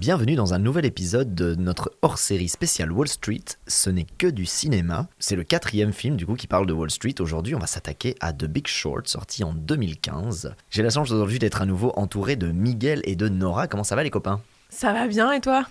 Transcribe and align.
bienvenue 0.00 0.34
dans 0.34 0.54
un 0.54 0.58
nouvel 0.58 0.86
épisode 0.86 1.34
de 1.34 1.54
notre 1.56 1.92
hors-série 2.00 2.48
spéciale 2.48 2.90
Wall 2.90 3.06
Street. 3.06 3.44
Ce 3.66 3.90
n'est 3.90 4.06
que 4.16 4.28
du 4.28 4.46
cinéma. 4.46 5.08
C'est 5.18 5.36
le 5.36 5.44
quatrième 5.44 5.92
film 5.92 6.16
du 6.16 6.24
coup 6.24 6.36
qui 6.36 6.46
parle 6.46 6.66
de 6.66 6.72
Wall 6.72 6.90
Street. 6.90 7.16
Aujourd'hui, 7.20 7.54
on 7.54 7.58
va 7.58 7.66
s'attaquer 7.66 8.14
à 8.20 8.32
The 8.32 8.46
Big 8.46 8.66
Short, 8.66 9.06
sorti 9.06 9.44
en 9.44 9.52
2015. 9.52 10.54
J'ai 10.70 10.82
la 10.82 10.88
chance 10.88 11.10
aujourd'hui 11.10 11.38
d'être 11.38 11.60
à 11.60 11.66
nouveau 11.66 11.92
entouré 11.96 12.36
de 12.36 12.50
Miguel 12.50 13.02
et 13.04 13.14
de 13.14 13.28
Nora. 13.28 13.66
Comment 13.66 13.84
ça 13.84 13.94
va 13.94 14.02
les 14.02 14.08
copains? 14.08 14.40
Ça 14.70 14.94
va 14.94 15.06
bien 15.06 15.32
et 15.32 15.40
toi? 15.42 15.66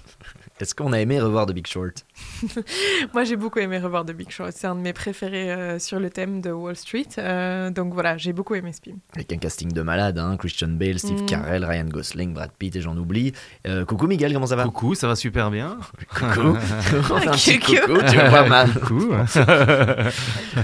Est-ce 0.59 0.75
qu'on 0.75 0.91
a 0.91 0.99
aimé 0.99 1.21
revoir 1.21 1.45
The 1.45 1.53
Big 1.53 1.67
Short? 1.67 2.05
Moi, 3.13 3.23
j'ai 3.23 3.37
beaucoup 3.37 3.59
aimé 3.59 3.77
revoir 3.77 4.03
The 4.05 4.11
Big 4.11 4.29
Short. 4.29 4.51
C'est 4.53 4.67
un 4.67 4.75
de 4.75 4.81
mes 4.81 4.91
préférés 4.91 5.51
euh, 5.53 5.79
sur 5.79 5.99
le 6.01 6.09
thème 6.09 6.41
de 6.41 6.51
Wall 6.51 6.75
Street. 6.75 7.07
Euh, 7.17 7.69
donc 7.71 7.93
voilà, 7.93 8.17
j'ai 8.17 8.33
beaucoup 8.33 8.55
aimé 8.55 8.73
ce 8.73 8.81
film. 8.81 8.97
Avec 9.15 9.31
un 9.31 9.37
casting 9.37 9.71
de 9.71 9.81
malade, 9.81 10.19
hein 10.19 10.35
Christian 10.37 10.67
Bale, 10.69 10.99
Steve 10.99 11.21
Mm. 11.21 11.25
Carell, 11.27 11.63
Ryan 11.65 11.85
Gosling, 11.85 12.33
Brad 12.33 12.51
Pitt 12.59 12.75
et 12.75 12.81
j'en 12.81 12.97
oublie. 12.97 13.31
Euh, 13.67 13.85
coucou 13.85 14.07
Miguel, 14.07 14.33
comment 14.33 14.47
ça 14.47 14.55
va? 14.57 14.65
Coucou, 14.65 14.95
ça 14.95 15.07
va 15.07 15.15
super 15.15 15.49
bien. 15.49 15.77
Coucou. 16.13 16.57
On 16.57 17.17
fait 17.19 17.27
un 17.27 17.31
petit 17.31 17.59
Coucou. 17.59 17.77
coucou, 17.93 17.99
tu 18.09 18.17
vas 18.17 18.29
pas 18.29 18.47
mal. 18.49 18.69
Coucou. 18.73 19.13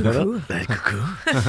Non, 0.03 0.13
non 0.25 0.33
Bah, 0.49 0.55
coucou. 0.67 1.41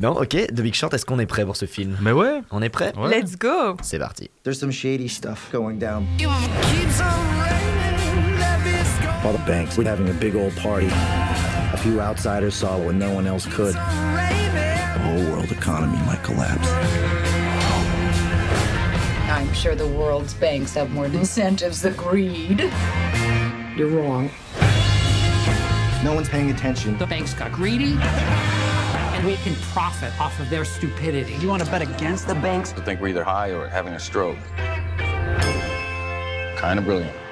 non, 0.00 0.10
ok, 0.20 0.28
The 0.48 0.60
Big 0.60 0.74
Short, 0.74 0.92
est-ce 0.94 1.06
qu'on 1.06 1.18
est 1.20 1.26
prêt 1.26 1.44
pour 1.44 1.56
ce 1.56 1.66
film? 1.66 1.96
Mais 2.00 2.12
ouais. 2.12 2.40
On 2.50 2.60
est 2.60 2.68
prêt? 2.70 2.92
Ouais. 2.96 3.20
Let's 3.20 3.36
go 3.38 3.76
C'est 3.82 3.98
parti. 4.00 4.30
There's 4.42 4.58
some 4.58 4.72
shady 4.72 5.08
stuff 5.08 5.48
going 5.52 5.76
down. 5.78 6.04
All 9.24 9.32
the 9.32 9.38
banks 9.46 9.78
were 9.78 9.84
having 9.84 10.10
a 10.10 10.12
big 10.12 10.36
old 10.36 10.54
party. 10.56 10.88
A 10.90 11.78
few 11.78 11.98
outsiders 11.98 12.54
saw 12.54 12.76
it 12.78 12.84
what 12.84 12.94
no 12.94 13.10
one 13.10 13.26
else 13.26 13.46
could. 13.46 13.74
The 13.74 15.00
whole 15.00 15.24
world 15.32 15.50
economy 15.50 15.96
might 16.04 16.22
collapse. 16.22 16.68
I'm 19.30 19.50
sure 19.54 19.74
the 19.74 19.88
world's 19.88 20.34
banks 20.34 20.74
have 20.74 20.90
more 20.90 21.06
incentives 21.06 21.80
than 21.80 21.94
greed. 21.94 22.70
You're 23.78 23.88
wrong. 23.88 24.30
No 26.04 26.12
one's 26.14 26.28
paying 26.28 26.50
attention. 26.50 26.98
The 26.98 27.06
banks 27.06 27.32
got 27.32 27.50
greedy, 27.50 27.94
and 27.94 29.26
we 29.26 29.36
can 29.36 29.54
profit 29.72 30.12
off 30.20 30.38
of 30.38 30.50
their 30.50 30.66
stupidity. 30.66 31.32
You 31.36 31.48
want 31.48 31.64
to 31.64 31.70
bet 31.70 31.80
against 31.80 32.28
the 32.28 32.34
banks? 32.34 32.74
I 32.74 32.82
think 32.82 33.00
we're 33.00 33.08
either 33.08 33.24
high 33.24 33.52
or 33.52 33.68
having 33.68 33.94
a 33.94 33.98
stroke. 33.98 34.36
Kind 36.58 36.78
of 36.78 36.84
brilliant. 36.84 37.23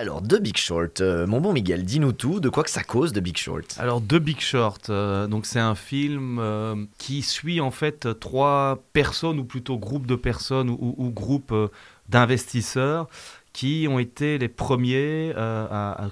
Alors, 0.00 0.22
The 0.22 0.40
Big 0.40 0.56
Short, 0.56 1.00
euh, 1.00 1.26
mon 1.26 1.40
bon 1.40 1.52
Miguel, 1.52 1.84
dis-nous 1.84 2.12
tout, 2.12 2.38
de 2.38 2.48
quoi 2.48 2.62
que 2.62 2.70
ça 2.70 2.84
cause, 2.84 3.12
The 3.12 3.18
Big 3.18 3.36
Short 3.36 3.64
Alors, 3.80 4.00
The 4.00 4.14
Big 4.14 4.38
Short, 4.38 4.90
euh, 4.90 5.26
donc 5.26 5.44
c'est 5.44 5.58
un 5.58 5.74
film 5.74 6.38
euh, 6.38 6.76
qui 6.98 7.20
suit 7.22 7.60
en 7.60 7.72
fait 7.72 8.06
trois 8.20 8.80
personnes, 8.92 9.40
ou 9.40 9.44
plutôt 9.44 9.76
groupes 9.76 10.06
de 10.06 10.14
personnes, 10.14 10.70
ou, 10.70 10.94
ou 10.98 11.10
groupes 11.10 11.52
d'investisseurs 12.08 13.08
qui 13.52 13.88
ont 13.90 13.98
été 13.98 14.38
les 14.38 14.46
premiers, 14.46 15.32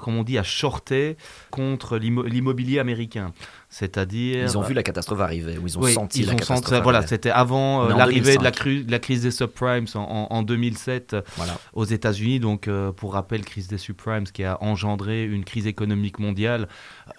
comme 0.02 0.16
on 0.16 0.24
dit, 0.24 0.36
à 0.36 0.42
shorter 0.42 1.16
contre 1.52 1.96
l'immo- 1.96 2.24
l'immobilier 2.24 2.80
américain. 2.80 3.32
C'est-à-dire... 3.78 4.42
Ils 4.44 4.56
ont 4.56 4.62
vu 4.62 4.72
la 4.72 4.82
catastrophe 4.82 5.20
arriver, 5.20 5.58
ou 5.58 5.66
ils 5.66 5.76
ont 5.78 5.82
Oui, 5.82 5.92
senti 5.92 6.20
ils 6.20 6.26
la 6.26 6.32
ont 6.32 6.36
catastrophe 6.36 6.70
senti- 6.70 6.82
voilà, 6.82 7.06
c'était 7.06 7.30
avant 7.30 7.84
euh, 7.84 7.94
l'arrivée 7.94 8.38
de 8.38 8.42
la, 8.42 8.50
2005. 8.50 8.54
cru- 8.54 8.84
de 8.86 8.90
la 8.90 8.98
crise 8.98 9.22
des 9.22 9.30
subprimes 9.30 9.84
en, 9.94 9.98
en- 10.00 10.26
en 10.34 10.42
2007 10.42 11.14
Voilà. 11.36 11.58
aux 11.74 11.84
États-Unis. 11.84 12.40
Donc, 12.40 12.68
euh, 12.68 12.90
pour 12.92 13.12
rappel, 13.12 13.44
crise 13.44 13.68
des 13.68 13.76
subprimes 13.76 14.24
qui 14.24 14.44
a 14.44 14.56
engendré 14.62 15.24
une 15.24 15.44
crise 15.44 15.66
économique 15.66 16.18
mondiale 16.18 16.68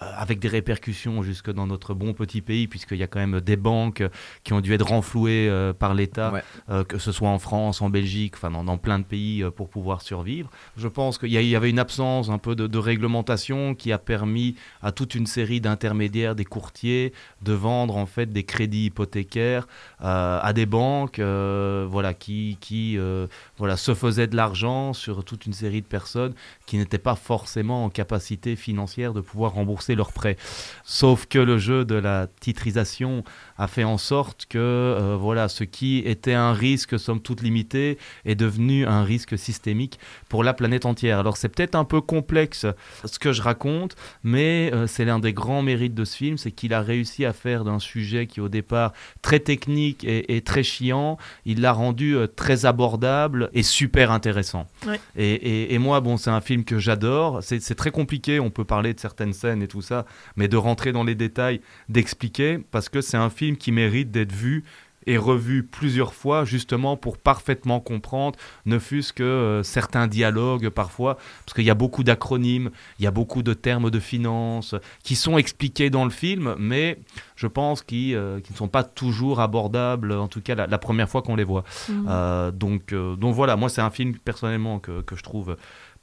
euh, 0.02 0.06
avec 0.16 0.40
des 0.40 0.48
répercussions 0.48 1.22
jusque 1.22 1.52
dans 1.52 1.68
notre 1.68 1.94
bon 1.94 2.12
petit 2.12 2.40
pays, 2.40 2.66
puisqu'il 2.66 2.98
y 2.98 3.04
a 3.04 3.06
quand 3.06 3.20
même 3.20 3.40
des 3.40 3.56
banques 3.56 4.02
qui 4.42 4.52
ont 4.52 4.60
dû 4.60 4.74
être 4.74 4.86
renflouées 4.88 5.48
euh, 5.48 5.72
par 5.72 5.94
l'État, 5.94 6.32
Ouais. 6.32 6.42
euh, 6.70 6.82
que 6.82 6.98
ce 6.98 7.12
soit 7.12 7.28
en 7.28 7.38
France, 7.38 7.80
en 7.82 7.88
Belgique, 7.88 8.34
enfin 8.36 8.50
dans, 8.50 8.64
dans 8.64 8.78
plein 8.78 8.98
de 8.98 9.04
pays 9.04 9.44
euh, 9.44 9.52
pour 9.52 9.68
pouvoir 9.68 10.02
survivre. 10.02 10.50
Je 10.76 10.88
pense 10.88 11.18
qu'il 11.18 11.30
y, 11.32 11.54
avait 11.56 11.70
une 11.70 11.78
absence 11.78 12.30
un 12.30 12.38
peu 12.38 12.56
de, 12.56 12.66
de 12.66 12.78
réglementation 12.78 13.76
qui 13.76 13.92
a 13.92 13.98
permis 13.98 14.56
à 14.82 14.90
toute 14.90 15.14
une 15.14 15.26
série 15.26 15.60
d'intermédiaires, 15.60 16.34
des 16.34 16.47
courtiers, 16.48 17.12
de 17.42 17.52
vendre 17.52 17.96
en 17.96 18.06
fait 18.06 18.26
des 18.26 18.44
crédits 18.44 18.86
hypothécaires 18.86 19.66
euh, 20.02 20.40
à 20.42 20.52
des 20.52 20.66
banques, 20.66 21.18
euh, 21.18 21.86
voilà, 21.88 22.14
qui, 22.14 22.56
qui 22.60 22.98
euh, 22.98 23.26
voilà, 23.56 23.76
se 23.76 23.94
faisaient 23.94 24.26
de 24.26 24.36
l'argent 24.36 24.92
sur 24.92 25.24
toute 25.24 25.46
une 25.46 25.52
série 25.52 25.82
de 25.82 25.86
personnes 25.86 26.34
qui 26.66 26.76
n'étaient 26.78 26.98
pas 26.98 27.14
forcément 27.14 27.84
en 27.84 27.90
capacité 27.90 28.56
financière 28.56 29.12
de 29.12 29.20
pouvoir 29.20 29.52
rembourser 29.52 29.94
leurs 29.94 30.12
prêts. 30.12 30.36
Sauf 30.84 31.26
que 31.26 31.38
le 31.38 31.58
jeu 31.58 31.84
de 31.84 31.94
la 31.94 32.26
titrisation 32.40 33.24
a 33.58 33.66
fait 33.68 33.84
en 33.84 33.98
sorte 33.98 34.46
que 34.48 34.58
euh, 34.58 35.16
voilà, 35.20 35.48
ce 35.48 35.64
qui 35.64 35.98
était 35.98 36.32
un 36.34 36.52
risque 36.52 36.98
somme 36.98 37.20
toute 37.20 37.42
limité 37.42 37.98
est 38.24 38.34
devenu 38.34 38.86
un 38.86 39.02
risque 39.02 39.36
systémique 39.38 39.98
pour 40.28 40.44
la 40.44 40.54
planète 40.54 40.86
entière. 40.86 41.18
Alors 41.18 41.36
c'est 41.36 41.48
peut-être 41.48 41.74
un 41.74 41.84
peu 41.84 42.00
complexe 42.00 42.66
ce 43.04 43.18
que 43.18 43.32
je 43.32 43.42
raconte, 43.42 43.96
mais 44.22 44.70
euh, 44.72 44.86
c'est 44.86 45.04
l'un 45.04 45.18
des 45.18 45.32
grands 45.32 45.62
mérites 45.62 45.94
de 45.94 46.04
ce 46.04 46.16
film, 46.16 46.38
c'est 46.38 46.52
qu'il 46.52 46.72
a 46.72 46.80
réussi 46.80 47.24
à 47.24 47.32
faire 47.32 47.64
d'un 47.64 47.78
sujet 47.78 48.26
qui 48.26 48.40
au 48.40 48.48
départ 48.48 48.92
très 49.22 49.40
technique 49.40 50.04
et, 50.04 50.36
et 50.36 50.40
très 50.42 50.62
chiant, 50.62 51.18
il 51.44 51.60
l'a 51.60 51.72
rendu 51.72 52.16
euh, 52.16 52.26
très 52.26 52.64
abordable 52.66 53.50
et 53.52 53.62
super 53.62 54.10
intéressant. 54.12 54.66
Ouais. 54.86 55.00
Et, 55.16 55.32
et- 55.32 55.74
et 55.74 55.78
moi, 55.78 56.00
bon, 56.00 56.16
c'est 56.16 56.30
un 56.30 56.40
film 56.40 56.64
que 56.64 56.78
j'adore. 56.78 57.42
C'est 57.42 57.60
c'est 57.60 57.74
très 57.74 57.90
compliqué, 57.90 58.38
on 58.40 58.50
peut 58.50 58.64
parler 58.64 58.94
de 58.94 59.00
certaines 59.00 59.32
scènes 59.32 59.62
et 59.62 59.68
tout 59.68 59.82
ça, 59.82 60.06
mais 60.36 60.46
de 60.48 60.56
rentrer 60.56 60.92
dans 60.92 61.04
les 61.04 61.14
détails, 61.14 61.60
d'expliquer, 61.88 62.58
parce 62.70 62.88
que 62.88 63.00
c'est 63.00 63.16
un 63.16 63.30
film 63.30 63.47
qui 63.56 63.72
mérite 63.72 64.10
d'être 64.10 64.32
vu 64.32 64.64
et 65.06 65.16
revu 65.16 65.62
plusieurs 65.62 66.12
fois 66.12 66.44
justement 66.44 66.96
pour 66.96 67.16
parfaitement 67.16 67.80
comprendre, 67.80 68.38
ne 68.66 68.78
fût-ce 68.78 69.12
que 69.14 69.22
euh, 69.22 69.62
certains 69.62 70.06
dialogues 70.06 70.68
parfois, 70.68 71.16
parce 71.46 71.54
qu'il 71.54 71.64
y 71.64 71.70
a 71.70 71.74
beaucoup 71.74 72.04
d'acronymes, 72.04 72.70
il 72.98 73.04
y 73.04 73.06
a 73.06 73.10
beaucoup 73.10 73.42
de 73.42 73.54
termes 73.54 73.90
de 73.90 74.00
finance 74.00 74.74
qui 75.02 75.16
sont 75.16 75.38
expliqués 75.38 75.88
dans 75.88 76.04
le 76.04 76.10
film, 76.10 76.54
mais 76.58 76.98
je 77.36 77.46
pense 77.46 77.82
qu'ils 77.82 78.16
euh, 78.16 78.40
ne 78.50 78.56
sont 78.56 78.68
pas 78.68 78.84
toujours 78.84 79.40
abordables, 79.40 80.12
en 80.12 80.28
tout 80.28 80.42
cas 80.42 80.54
la, 80.54 80.66
la 80.66 80.78
première 80.78 81.08
fois 81.08 81.22
qu'on 81.22 81.36
les 81.36 81.44
voit. 81.44 81.64
Mm. 81.88 82.06
Euh, 82.08 82.50
donc, 82.50 82.92
donc 82.92 83.34
voilà, 83.34 83.56
moi 83.56 83.70
c'est 83.70 83.80
un 83.80 83.90
film 83.90 84.18
personnellement 84.18 84.78
que, 84.78 85.00
que 85.00 85.16
je 85.16 85.22
trouve 85.22 85.56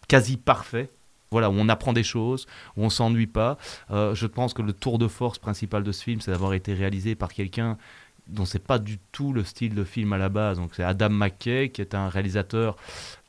quasi 0.07 0.38
parfait. 0.38 0.89
Voilà, 1.35 1.50
où 1.50 1.56
on 1.57 1.68
apprend 1.68 1.91
des 1.91 2.03
choses, 2.03 2.46
où 2.78 2.85
on 2.85 2.90
s'ennuie 2.90 3.28
pas. 3.28 3.57
Euh, 3.91 4.16
je 4.16 4.25
pense 4.25 4.53
que 4.53 4.62
le 4.62 4.72
tour 4.72 4.97
de 4.97 5.09
force 5.09 5.38
principal 5.38 5.84
de 5.84 5.91
ce 5.91 6.01
film, 6.01 6.22
c'est 6.22 6.31
d'avoir 6.31 6.53
été 6.53 6.73
réalisé 6.73 7.13
par 7.13 7.34
quelqu'un 7.34 7.78
dont 8.28 8.46
c'est 8.46 8.66
pas 8.66 8.79
du 8.79 9.00
tout 9.12 9.34
le 9.34 9.44
style 9.44 9.75
de 9.75 9.84
film 9.84 10.13
à 10.13 10.18
la 10.18 10.29
base. 10.29 10.59
Donc 10.59 10.72
c'est 10.75 10.84
Adam 10.84 11.09
McKay, 11.09 11.72
qui 11.74 11.81
est 11.81 11.94
un 11.94 12.07
réalisateur 12.07 12.78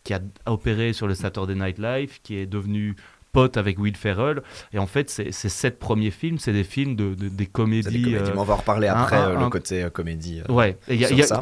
qui 0.05 0.15
a 0.15 0.21
opéré 0.47 0.93
sur 0.93 1.09
le 1.09 1.16
Saturday 1.16 1.56
Night 1.56 1.78
Live, 1.81 2.21
qui 2.22 2.37
est 2.37 2.47
devenu 2.47 2.95
pote 3.36 3.56
avec 3.58 3.78
Will 3.78 3.97
Ferrell. 3.97 4.41
Et 4.72 4.78
en 4.78 4.86
fait, 4.86 5.10
ces 5.10 5.30
sept 5.48 5.78
premiers 5.78 6.10
films, 6.10 6.38
c'est 6.38 6.52
des 6.54 6.64
films 6.64 6.97
de, 6.97 7.14
de- 7.14 7.28
des 7.28 7.47
comédies. 7.47 8.14
euh, 8.16 8.24
on 8.36 8.44
va 8.44 8.54
en 8.54 8.56
reparler 8.56 8.88
un- 8.88 8.94
après, 8.94 9.16
un- 9.16 9.28
euh, 9.30 9.32
le 9.34 9.44
un- 9.44 9.50
côté 9.50 9.82
euh, 9.82 9.91
comédie. 9.91 10.41
euh, 10.48 10.52
ouais, 10.52 10.78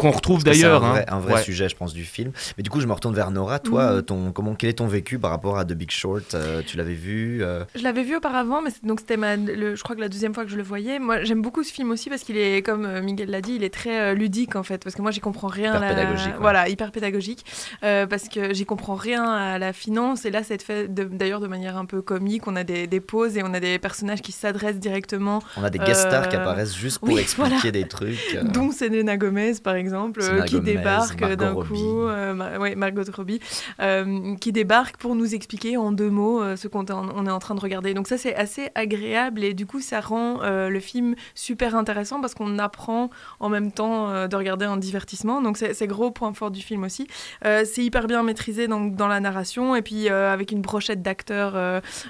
qu'on 0.01 0.11
retrouve 0.11 0.43
d'ailleurs. 0.45 0.83
un 0.85 0.89
hein. 0.89 0.91
vrai, 0.93 1.05
un 1.09 1.19
vrai 1.21 1.35
Ouais. 1.35 1.43
sujet, 1.43 1.69
je 1.69 1.77
pense, 1.77 1.93
du 1.95 2.05
film. 2.05 2.33
Mais 2.57 2.63
du 2.63 2.71
coup, 2.71 2.81
je 2.81 2.87
me 2.87 2.93
retourne 2.93 3.15
vers 3.15 3.31
Nora. 3.31 3.59
Toi, 3.61 3.85
Mhm. 3.93 3.97
euh, 3.99 4.03
ton, 4.03 4.33
comment, 4.33 4.55
quel 4.55 4.71
est 4.71 4.75
ton 4.75 4.87
vécu 4.87 5.19
par 5.19 5.31
rapport 5.31 5.57
à 5.59 5.65
The 5.65 5.73
Big 5.75 5.91
Short 5.91 6.35
Euh, 6.35 6.63
Tu 6.67 6.77
l'avais 6.77 6.95
vu 6.95 7.43
euh, 7.43 7.65
Je 7.77 7.83
l'avais 7.83 8.03
vu 8.03 8.17
auparavant, 8.17 8.61
mais 8.63 8.71
donc 8.83 9.01
c'était 9.01 9.17
ma, 9.17 9.37
le- 9.37 9.77
je 9.77 9.83
crois 9.85 9.95
que 9.95 10.01
la 10.01 10.09
deuxième 10.09 10.35
fois 10.35 10.45
que 10.45 10.51
je 10.51 10.57
le 10.57 10.63
voyais. 10.63 10.99
Moi, 10.99 11.23
j'aime 11.23 11.43
beaucoup 11.43 11.63
ce 11.63 11.73
film 11.73 11.91
aussi 11.91 12.09
parce 12.11 12.23
qu'il 12.23 12.37
est, 12.37 12.63
comme 12.63 12.85
euh, 12.85 13.01
Miguel 13.03 13.31
l'a 13.31 13.41
dit, 13.41 13.55
il 13.55 13.63
est 13.65 13.73
très 13.73 14.01
euh, 14.01 14.15
ludique 14.15 14.57
en 14.57 14.63
fait. 14.63 14.83
Parce 14.83 14.97
que 14.97 15.03
moi, 15.03 15.11
j'y 15.11 15.21
comprends 15.21 15.49
rien. 15.49 15.71
Hyper 15.77 15.83
à 15.83 15.87
la- 15.89 15.95
pédagogique, 15.95 16.27
ouais. 16.35 16.41
Voilà, 16.41 16.69
hyper 16.69 16.91
pédagogique. 16.93 17.45
Euh, 17.85 18.07
parce 18.07 18.29
que 18.29 18.53
j'y 18.55 18.65
comprends 18.65 18.95
rien 18.97 19.25
à 19.25 19.59
la 19.59 19.73
finance. 19.73 20.25
Et 20.25 20.31
là, 20.31 20.43
c'est 20.43 20.61
fait 20.63 20.93
de- 20.93 21.05
d'ailleurs 21.05 21.41
de 21.41 21.47
manière 21.47 21.77
un 21.77 21.84
peu 21.87 22.03
comique. 22.03 22.47
On 22.47 22.57
a 22.57 22.65
des, 22.65 22.87
des 22.87 23.01
pauses 23.01 23.37
et 23.37 23.43
on 23.43 23.53
a 23.55 23.61
des 23.61 23.79
personnages 23.79 24.23
qui 24.23 24.33
s'adressent 24.33 24.79
directement, 24.79 25.41
On 25.57 25.65
a 25.65 25.71
des 25.71 25.79
guest 25.79 26.03
stars 26.09 26.29
qui 26.29 26.37
Euh, 26.37 26.41
apparaissent 26.41 26.75
juste 26.75 26.99
pour 27.01 27.09
oui, 27.09 27.21
expliquer 27.21 27.49
voilà. 27.51 27.71
des 27.71 27.89
trucs. 27.89 28.35
euh, 28.37 28.43
dont 28.45 28.71
Selena 28.71 29.17
Gomez 29.17 29.55
par 29.63 29.75
exemple, 29.75 30.21
euh, 30.23 30.43
qui 30.43 30.57
Gomez, 30.57 30.75
débarque 30.77 31.25
d'un 31.37 31.55
coup, 31.55 32.03
euh, 32.03 32.35
Mar- 32.35 32.61
ouais, 32.61 32.75
Margot 32.75 33.03
Robbie, 33.17 33.41
euh, 33.81 34.37
qui 34.37 34.53
débarque 34.53 34.97
pour 34.97 35.15
nous 35.17 35.35
expliquer 35.35 35.77
en 35.77 35.93
deux 35.93 36.11
mots 36.11 36.43
euh, 36.43 36.57
ce 36.57 36.69
qu'on 36.69 36.85
est 36.85 36.91
en- 36.93 37.09
on 37.15 37.27
est 37.27 37.31
en 37.31 37.39
train 37.39 37.55
de 37.55 37.61
regarder. 37.61 37.95
Donc 37.95 38.07
ça 38.09 38.19
c'est 38.19 38.35
assez 38.35 38.71
agréable 38.75 39.43
et 39.45 39.55
du 39.55 39.67
coup 39.67 39.81
ça 39.81 40.01
rend 40.01 40.43
euh, 40.43 40.69
le 40.69 40.81
film 40.81 41.15
super 41.35 41.75
intéressant 41.77 42.21
parce 42.21 42.35
qu'on 42.35 42.59
apprend 42.59 43.11
en 43.41 43.49
même 43.49 43.73
temps 43.73 44.11
euh, 44.11 44.29
de 44.29 44.37
regarder 44.37 44.65
un 44.65 44.77
divertissement. 44.77 45.41
Donc 45.43 45.57
c'est 45.59 45.87
gros 45.87 46.11
point 46.11 46.33
fort 46.35 46.51
du 46.51 46.61
film 46.63 46.85
aussi. 46.85 47.07
Euh, 47.45 47.65
c'est 47.65 47.83
hyper 47.85 48.07
bien 48.07 48.23
maîtrisé 48.23 48.69
donc, 48.69 48.95
dans 48.97 49.09
la 49.09 49.21
narration 49.21 49.75
et 49.77 49.83
puis 49.83 50.09
euh, 50.09 50.33
avec 50.33 50.53
une 50.53 50.61
brochette 50.61 51.03
d'acteurs 51.03 51.55
euh, 51.57 51.61
euh, 51.64 51.64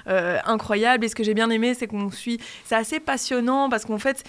incroyable. 0.05 1.05
Et 1.05 1.09
ce 1.09 1.15
que 1.15 1.23
j'ai 1.23 1.33
bien 1.33 1.49
aimé 1.49 1.73
c'est 1.73 1.87
qu'on 1.87 2.11
suit, 2.11 2.39
c'est 2.65 2.75
assez 2.75 2.99
passionnant 2.99 3.69
parce 3.69 3.85
qu'en 3.85 3.99
fait 3.99 4.23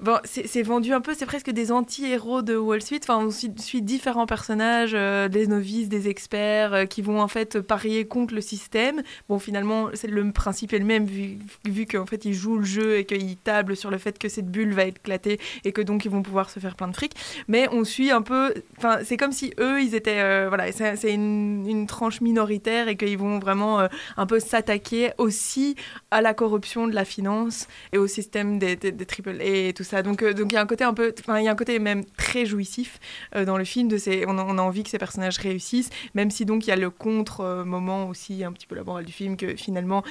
bon, 0.00 0.18
c'est 0.24 0.62
vendu 0.62 0.92
un 0.92 1.00
peu, 1.00 1.14
c'est 1.14 1.26
presque 1.26 1.50
des 1.50 1.72
anti-héros 1.72 2.42
de 2.42 2.56
Wall 2.56 2.80
Street. 2.80 3.00
Enfin, 3.02 3.18
on 3.18 3.30
suit, 3.30 3.82
différents 3.82 4.26
personnages, 4.26 4.92
euh, 4.94 5.28
des 5.28 5.46
novices, 5.46 5.88
des 5.88 6.08
experts, 6.08 6.74
euh, 6.74 6.84
qui 6.84 7.02
vont 7.02 7.20
en 7.20 7.28
fait 7.28 7.60
parier 7.60 8.06
contre 8.06 8.34
le 8.34 8.40
système. 8.40 9.02
Bon, 9.28 9.38
finalement, 9.38 9.88
le 10.06 10.32
principe 10.32 10.72
est 10.72 10.78
le 10.78 10.84
même, 10.84 11.06
vu, 11.06 11.38
vu 11.66 11.86
qu'en 11.86 12.06
fait, 12.06 12.24
ils 12.24 12.34
jouent 12.34 12.58
le 12.58 12.64
jeu 12.64 12.98
et 12.98 13.04
qu'ils 13.04 13.36
tablent 13.36 13.76
sur 13.76 13.90
le 13.90 13.98
fait 13.98 14.18
que 14.18 14.28
cette 14.28 14.50
bulle 14.50 14.72
va 14.72 14.84
éclater 14.84 15.40
et 15.64 15.72
que 15.72 15.82
donc 15.82 16.04
ils 16.04 16.10
vont 16.10 16.22
pouvoir 16.22 16.50
se 16.50 16.60
faire 16.60 16.76
plein 16.76 16.88
de 16.88 16.94
fric. 16.94 17.12
Mais 17.48 17.68
on 17.72 17.84
suit 17.84 18.10
un 18.10 18.22
peu, 18.22 18.54
enfin, 18.76 18.98
c'est 19.04 19.16
comme 19.16 19.32
si 19.32 19.52
eux, 19.58 19.80
ils 19.82 19.94
étaient, 19.94 20.20
euh, 20.20 20.46
voilà, 20.48 20.70
c'est 20.72 21.12
une, 21.12 21.86
tranche 21.88 22.20
minoritaire 22.20 22.88
et 22.88 22.96
qu'ils 22.96 23.16
vont 23.16 23.38
vraiment 23.38 23.88
un 24.16 24.26
peu 24.26 24.40
s'attaquer 24.40 25.12
aussi 25.16 25.76
à 26.10 26.20
la 26.20 26.34
corruption 26.34 26.86
de 26.86 26.94
la 26.94 27.04
finance 27.04 27.66
et 27.92 27.98
au 27.98 28.06
système 28.06 28.58
des, 28.58 28.76
des, 28.76 29.06
triple 29.06 29.40
et 29.40 29.72
tout 29.74 29.84
ça. 29.84 29.87
Donc, 29.92 30.22
euh, 30.22 30.32
donc 30.34 30.52
il 30.52 30.54
y 30.54 30.58
a 30.58 30.60
un 30.60 30.66
côté 30.66 30.84
un 30.84 30.94
peu, 30.94 31.14
enfin 31.20 31.38
il 31.38 31.44
y 31.44 31.48
a 31.48 31.52
un 31.52 31.56
côté 31.56 31.78
même 31.78 32.04
très 32.16 32.46
jouissif 32.46 32.98
euh, 33.34 33.44
dans 33.44 33.56
le 33.56 33.64
film. 33.64 33.88
De 33.88 33.96
ces, 33.98 34.24
on, 34.26 34.38
a, 34.38 34.42
envie 34.42 34.82
que 34.82 34.90
ces 34.90 34.98
personnages 34.98 35.38
réussissent, 35.38 35.90
même 36.14 36.30
si 36.30 36.44
donc 36.44 36.66
il 36.66 36.70
y 36.70 36.72
a 36.72 36.76
le 36.76 36.90
contre 36.90 37.64
moment 37.64 38.08
aussi 38.08 38.44
un 38.44 38.52
petit 38.52 38.66
peu 38.66 38.74
la 38.74 38.84
morale 38.84 39.04
du 39.04 39.12
film 39.12 39.36
que 39.36 39.56
finalement 39.56 40.02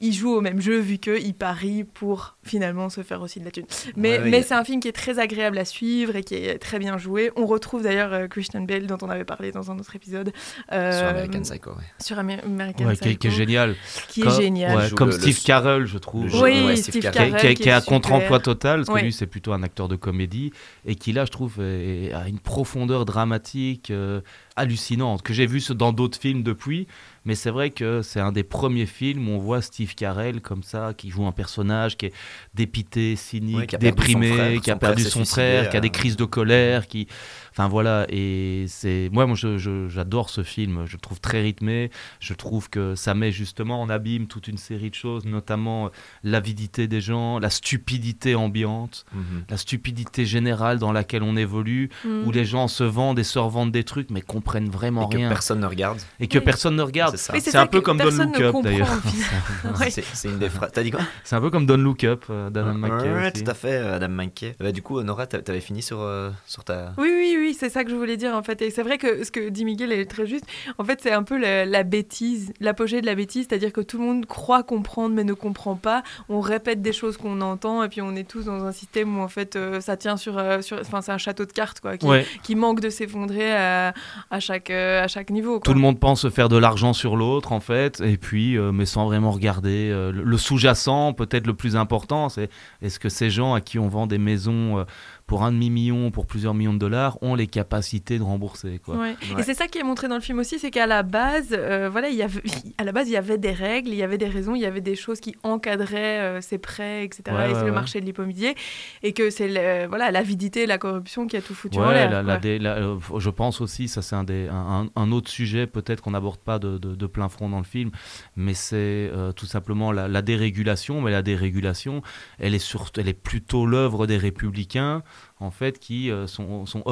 ils 0.00 0.12
jouent 0.12 0.34
au 0.34 0.40
même 0.40 0.60
jeu 0.60 0.78
vu 0.78 0.98
qu'ils 0.98 1.34
parient 1.34 1.84
pour 1.84 2.36
finalement 2.42 2.88
se 2.88 3.02
faire 3.02 3.22
aussi 3.22 3.40
de 3.40 3.44
la 3.44 3.50
thune. 3.50 3.66
Mais, 3.96 4.18
mais 4.18 4.42
c'est 4.42 4.54
un 4.54 4.64
film 4.64 4.80
qui 4.80 4.88
est 4.88 4.92
très 4.92 5.18
agréable 5.18 5.58
à 5.58 5.64
suivre 5.64 6.16
et 6.16 6.22
qui 6.22 6.34
est 6.34 6.58
très 6.58 6.78
bien 6.78 6.98
joué. 6.98 7.30
On 7.36 7.46
retrouve 7.46 7.82
d'ailleurs 7.82 8.12
euh, 8.12 8.26
Christian 8.26 8.62
Bale 8.62 8.86
dont 8.86 8.98
on 9.02 9.10
avait 9.10 9.24
parlé 9.24 9.52
dans 9.52 9.70
un 9.70 9.78
autre 9.78 9.94
épisode. 9.96 10.32
sur 10.68 10.76
American 10.76 11.42
Psycho. 11.42 11.70
Sur 12.00 12.18
American 12.18 12.92
Psycho. 12.94 13.18
Qui, 13.18 13.26
est 13.28 13.30
génial. 13.30 13.76
Qui 14.08 14.22
est 14.22 14.30
génial. 14.30 14.92
comme 14.92 15.12
Steve 15.12 15.42
Carell, 15.42 15.86
je 15.86 15.98
trouve. 15.98 16.42
Oui, 16.42 16.76
Steve 16.76 17.10
Carell. 17.10 17.54
Qui, 17.54 17.68
est 17.68 17.72
à 17.72 17.80
contre-emploi 17.80 18.40
total, 18.40 18.84
parce 18.84 18.98
que 18.98 19.04
lui, 19.04 19.12
c'est 19.22 19.28
plutôt 19.28 19.52
un 19.52 19.62
acteur 19.62 19.86
de 19.86 19.94
comédie, 19.94 20.52
et 20.84 20.96
qui, 20.96 21.12
là, 21.12 21.24
je 21.24 21.30
trouve, 21.30 21.60
a 21.60 22.28
une 22.28 22.40
profondeur 22.40 23.04
dramatique 23.04 23.92
euh, 23.92 24.20
hallucinante, 24.56 25.22
que 25.22 25.32
j'ai 25.32 25.46
vu 25.46 25.62
dans 25.74 25.92
d'autres 25.92 26.18
films 26.18 26.42
depuis. 26.42 26.86
Mais 27.24 27.36
c'est 27.36 27.50
vrai 27.50 27.70
que 27.70 28.02
c'est 28.02 28.18
un 28.18 28.32
des 28.32 28.42
premiers 28.42 28.86
films 28.86 29.28
où 29.28 29.32
on 29.32 29.38
voit 29.38 29.62
Steve 29.62 29.94
Carell 29.94 30.40
comme 30.40 30.64
ça, 30.64 30.92
qui 30.96 31.10
joue 31.10 31.24
un 31.26 31.32
personnage 31.32 31.96
qui 31.96 32.06
est 32.06 32.12
dépité, 32.54 33.14
cynique, 33.14 33.76
déprimé, 33.76 34.58
qui 34.60 34.72
a 34.72 34.76
perdu 34.76 35.04
son 35.04 35.24
frère, 35.24 35.70
qui 35.70 35.76
a 35.76 35.80
des 35.80 35.88
euh. 35.88 35.90
crises 35.92 36.16
de 36.16 36.24
colère, 36.24 36.88
qui 36.88 37.06
Enfin 37.52 37.68
voilà, 37.68 38.06
et 38.08 38.64
c'est 38.66 39.10
moi, 39.12 39.26
moi 39.26 39.36
j'adore 39.36 40.30
ce 40.30 40.42
film. 40.42 40.84
Je 40.86 40.94
le 40.94 41.00
trouve 41.00 41.20
très 41.20 41.42
rythmé. 41.42 41.90
Je 42.18 42.32
trouve 42.32 42.70
que 42.70 42.94
ça 42.94 43.12
met 43.12 43.30
justement 43.30 43.82
en 43.82 43.90
abîme 43.90 44.26
toute 44.26 44.48
une 44.48 44.56
série 44.56 44.88
de 44.88 44.94
choses, 44.94 45.26
notamment 45.26 45.86
euh, 45.86 45.88
l'avidité 46.24 46.88
des 46.88 47.02
gens, 47.02 47.38
la 47.38 47.50
stupidité 47.50 48.34
ambiante, 48.34 49.04
mhm. 49.12 49.44
la 49.50 49.58
stupidité 49.58 50.24
générale 50.24 50.78
dans 50.78 50.92
laquelle 50.92 51.22
on 51.22 51.36
évolue, 51.36 51.90
où 52.06 52.08
mhm. 52.08 52.32
les 52.32 52.44
gens 52.46 52.68
se 52.68 52.84
vendent 52.84 53.18
et 53.18 53.24
se 53.24 53.38
revendent 53.38 53.72
des 53.72 53.84
trucs, 53.84 54.10
mais 54.10 54.22
comprennent 54.42 54.70
vraiment 54.70 55.08
et 55.10 55.16
rien. 55.16 55.28
Que 55.28 55.34
personne 55.34 55.60
ne 55.60 55.66
regarde. 55.66 55.98
Et 56.20 56.28
que 56.28 56.38
personne 56.38 56.76
ne 56.76 56.82
regarde. 56.82 57.16
C'est 57.16 57.56
un 57.56 57.66
peu 57.66 57.80
comme 57.80 57.98
Don't 57.98 58.16
Look 58.16 58.40
Up 58.40 58.56
d'ailleurs. 58.62 58.88
c'est 59.88 60.28
une 60.28 60.38
des 60.38 60.48
phrases. 60.48 60.70
T'as 60.72 60.82
dit 60.82 60.90
quoi? 60.90 61.00
C'est 61.24 61.36
un 61.36 61.40
peu 61.40 61.50
comme 61.50 61.66
Don't 61.66 61.82
Look 61.82 62.04
Up 62.04 62.24
euh, 62.30 62.50
d'Adam 62.50 62.74
McKay. 62.74 63.12
Ouais, 63.12 63.32
tout 63.32 63.48
à 63.50 63.54
fait, 63.54 63.72
euh, 63.72 63.96
Adam 63.96 64.08
McKay. 64.08 64.54
Bah, 64.58 64.72
du 64.72 64.82
coup, 64.82 65.00
Nora, 65.02 65.26
t'avais 65.26 65.60
fini 65.60 65.82
sur, 65.82 66.06
sur 66.46 66.64
ta. 66.64 66.92
Oui, 66.98 67.10
oui, 67.12 67.36
oui 67.38 67.56
c'est 67.58 67.68
ça 67.68 67.84
que 67.84 67.90
je 67.90 67.96
voulais 67.96 68.16
dire 68.16 68.34
en 68.34 68.42
fait. 68.42 68.62
Et 68.62 68.70
c'est 68.70 68.82
vrai 68.82 68.98
que 68.98 69.24
ce 69.24 69.30
que 69.30 69.48
dit 69.48 69.64
Miguel 69.64 69.92
est 69.92 70.06
très 70.06 70.26
juste. 70.26 70.44
En 70.78 70.84
fait, 70.84 71.00
c'est 71.02 71.12
un 71.12 71.22
peu 71.22 71.38
la, 71.38 71.82
bêtise, 71.82 72.52
l'apogée 72.60 73.00
de 73.00 73.06
la 73.06 73.14
bêtise, 73.14 73.46
c'est-à-dire 73.48 73.72
que 73.72 73.80
tout 73.80 73.98
le 73.98 74.04
monde 74.04 74.26
croit 74.26 74.62
comprendre 74.62 75.14
mais 75.14 75.24
ne 75.24 75.32
comprend 75.32 75.76
pas. 75.76 76.02
On 76.28 76.40
répète 76.40 76.82
des 76.82 76.92
choses 76.92 77.16
qu'on 77.16 77.40
entend 77.40 77.82
et 77.82 77.88
puis 77.88 78.00
on 78.00 78.14
est 78.14 78.28
tous 78.28 78.46
dans 78.46 78.64
un 78.64 78.72
système 78.72 79.18
où 79.18 79.22
en 79.22 79.28
fait 79.28 79.56
euh, 79.56 79.80
ça 79.80 79.96
tient 79.96 80.16
sur, 80.16 80.38
euh, 80.38 80.60
sur 80.60 80.78
enfin 80.80 81.00
c'est 81.00 81.12
un 81.12 81.18
château 81.18 81.44
de 81.44 81.52
cartes 81.52 81.80
quoi, 81.80 81.96
qui, 81.96 82.54
manque 82.54 82.80
de 82.80 82.90
s'effondrer 82.90 83.52
à, 83.52 83.92
chaque 84.40 84.70
euh, 84.70 85.02
à 85.02 85.08
chaque 85.08 85.30
niveau. 85.30 85.60
Tout 85.60 85.74
le 85.74 85.80
monde 85.80 85.98
pense 85.98 86.28
faire 86.28 86.48
de 86.48 86.56
l'argent 86.56 86.92
sur 86.92 87.16
l'autre 87.16 87.52
en 87.52 87.60
fait, 87.60 88.00
et 88.00 88.16
puis 88.16 88.58
mais 88.58 88.86
sans 88.86 89.06
vraiment 89.06 89.30
regarder 89.30 89.90
le 90.12 90.36
sous-jacent, 90.36 91.12
peut-être 91.12 91.46
le 91.46 91.54
plus 91.54 91.76
important, 91.76 92.28
c'est 92.28 92.48
est-ce 92.80 92.98
que 92.98 93.08
ces 93.08 93.30
gens 93.30 93.54
à 93.54 93.60
qui 93.60 93.78
on 93.78 93.88
vend 93.88 94.06
des 94.06 94.18
maisons 94.18 94.84
pour 95.26 95.44
un 95.44 95.52
demi-million, 95.52 96.10
pour 96.10 96.26
plusieurs 96.26 96.54
millions 96.54 96.74
de 96.74 96.78
dollars, 96.78 97.18
ont 97.22 97.34
les 97.34 97.46
capacités 97.46 98.18
de 98.18 98.22
rembourser. 98.22 98.80
Quoi. 98.84 99.10
Et 99.38 99.42
c'est 99.42 99.54
ça 99.54 99.66
qui 99.66 99.78
est 99.78 99.82
montré 99.82 100.08
dans 100.08 100.16
le 100.16 100.20
film 100.20 100.38
aussi, 100.38 100.58
c'est 100.58 100.70
qu'à 100.70 100.86
la 100.86 101.02
base, 101.02 101.48
euh, 101.52 101.88
voilà, 101.90 102.08
il 102.08 102.16
y 102.16 102.22
avait, 102.22 102.42
à 102.78 102.84
la 102.84 102.92
base, 102.92 103.08
il 103.08 103.12
y 103.12 103.16
avait 103.16 103.38
des 103.38 103.52
règles, 103.52 103.90
il 103.90 103.96
y 103.96 104.02
avait 104.02 104.18
des 104.18 104.28
raisons, 104.28 104.54
il 104.54 104.62
y 104.62 104.66
avait 104.66 104.80
des 104.80 104.96
choses 104.96 105.20
qui 105.20 105.34
encadraient 105.42 106.20
euh, 106.20 106.40
ces 106.40 106.58
prêts, 106.58 107.04
etc. 107.04 107.22
et 107.50 107.64
le 107.64 107.72
marché 107.72 108.00
de 108.00 108.06
l'immobilier, 108.06 108.54
et 109.02 109.12
que 109.12 109.30
c'est 109.30 109.86
voilà 109.86 110.10
l'avidité, 110.10 110.66
la 110.66 110.78
corruption 110.78 111.26
qui 111.26 111.36
a 111.36 111.42
tout 111.42 111.54
foutu 111.54 111.78
en 111.78 111.90
l'air. 111.90 112.10
Euh, 112.12 112.98
je 113.18 113.30
pense 113.30 113.60
aussi, 113.60 113.88
ça 113.88 114.02
c'est 114.02 114.16
un, 114.16 115.12
autre 115.12 115.30
sujet 115.30 115.66
peut-être 115.66 116.00
qu'on 116.00 116.12
n'aborde 116.12 116.40
pas 116.40 116.58
de, 116.58 116.78
de, 116.78 117.06
plein 117.06 117.28
front 117.28 117.48
dans 117.48 117.58
le 117.58 117.64
film, 117.64 117.90
mais 118.36 118.54
c'est 118.54 119.10
tout 119.36 119.46
simplement 119.46 119.92
la, 119.92 120.08
la, 120.08 120.22
dérégulation. 120.22 121.00
Mais 121.00 121.10
la 121.10 121.22
dérégulation, 121.22 122.02
elle 122.38 122.54
est, 122.54 122.58
surtout, 122.58 123.00
elle 123.00 123.08
est 123.08 123.12
plutôt 123.12 123.66
l'œuvre 123.66 124.06
des 124.06 124.16
républicains 124.16 125.02
en 125.42 125.50
fait, 125.50 125.78
qui 125.78 126.10
euh, 126.10 126.26
sont, 126.26 126.66
sont, 126.66 126.82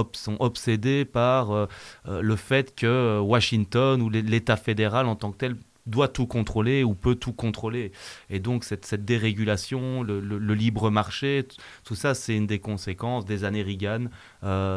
obsédés 0.40 1.04
par 1.04 1.52
euh, 1.52 1.66
euh, 2.08 2.20
le 2.20 2.36
fait 2.36 2.74
que 2.74 3.18
Washington 3.20 4.02
ou 4.02 4.10
l'État 4.10 4.56
fédéral 4.56 5.06
en 5.06 5.16
tant 5.16 5.32
que 5.32 5.38
tel 5.38 5.56
doit 5.86 6.08
tout 6.08 6.26
contrôler 6.26 6.84
ou 6.84 6.94
peut 6.94 7.14
tout 7.14 7.32
contrôler. 7.32 7.90
Et 8.28 8.38
donc 8.38 8.64
cette, 8.64 8.84
cette 8.84 9.04
dérégulation, 9.04 10.02
le, 10.02 10.20
libre 10.54 10.90
marché, 10.90 11.46
tout 11.84 11.94
ça 11.94 12.14
c'est 12.14 12.36
une 12.36 12.46
des 12.46 12.58
conséquences 12.58 13.24
des 13.24 13.44
années 13.44 13.62
Reagan 13.62 14.04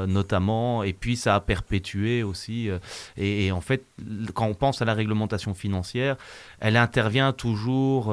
notamment, 0.07 0.81
et 0.81 0.93
puis 0.93 1.17
ça 1.17 1.35
a 1.35 1.39
perpétué 1.41 2.23
aussi. 2.23 2.69
et, 3.17 3.51
en 3.51 3.61
fait, 3.61 3.85
quand 4.33 4.47
on 4.47 4.55
pense 4.55 4.81
à 4.81 4.85
la 4.85 4.93
réglementation 4.93 5.53
financière, 5.53 6.15
elle 6.59 6.77
intervient 6.77 7.33
toujours 7.33 8.11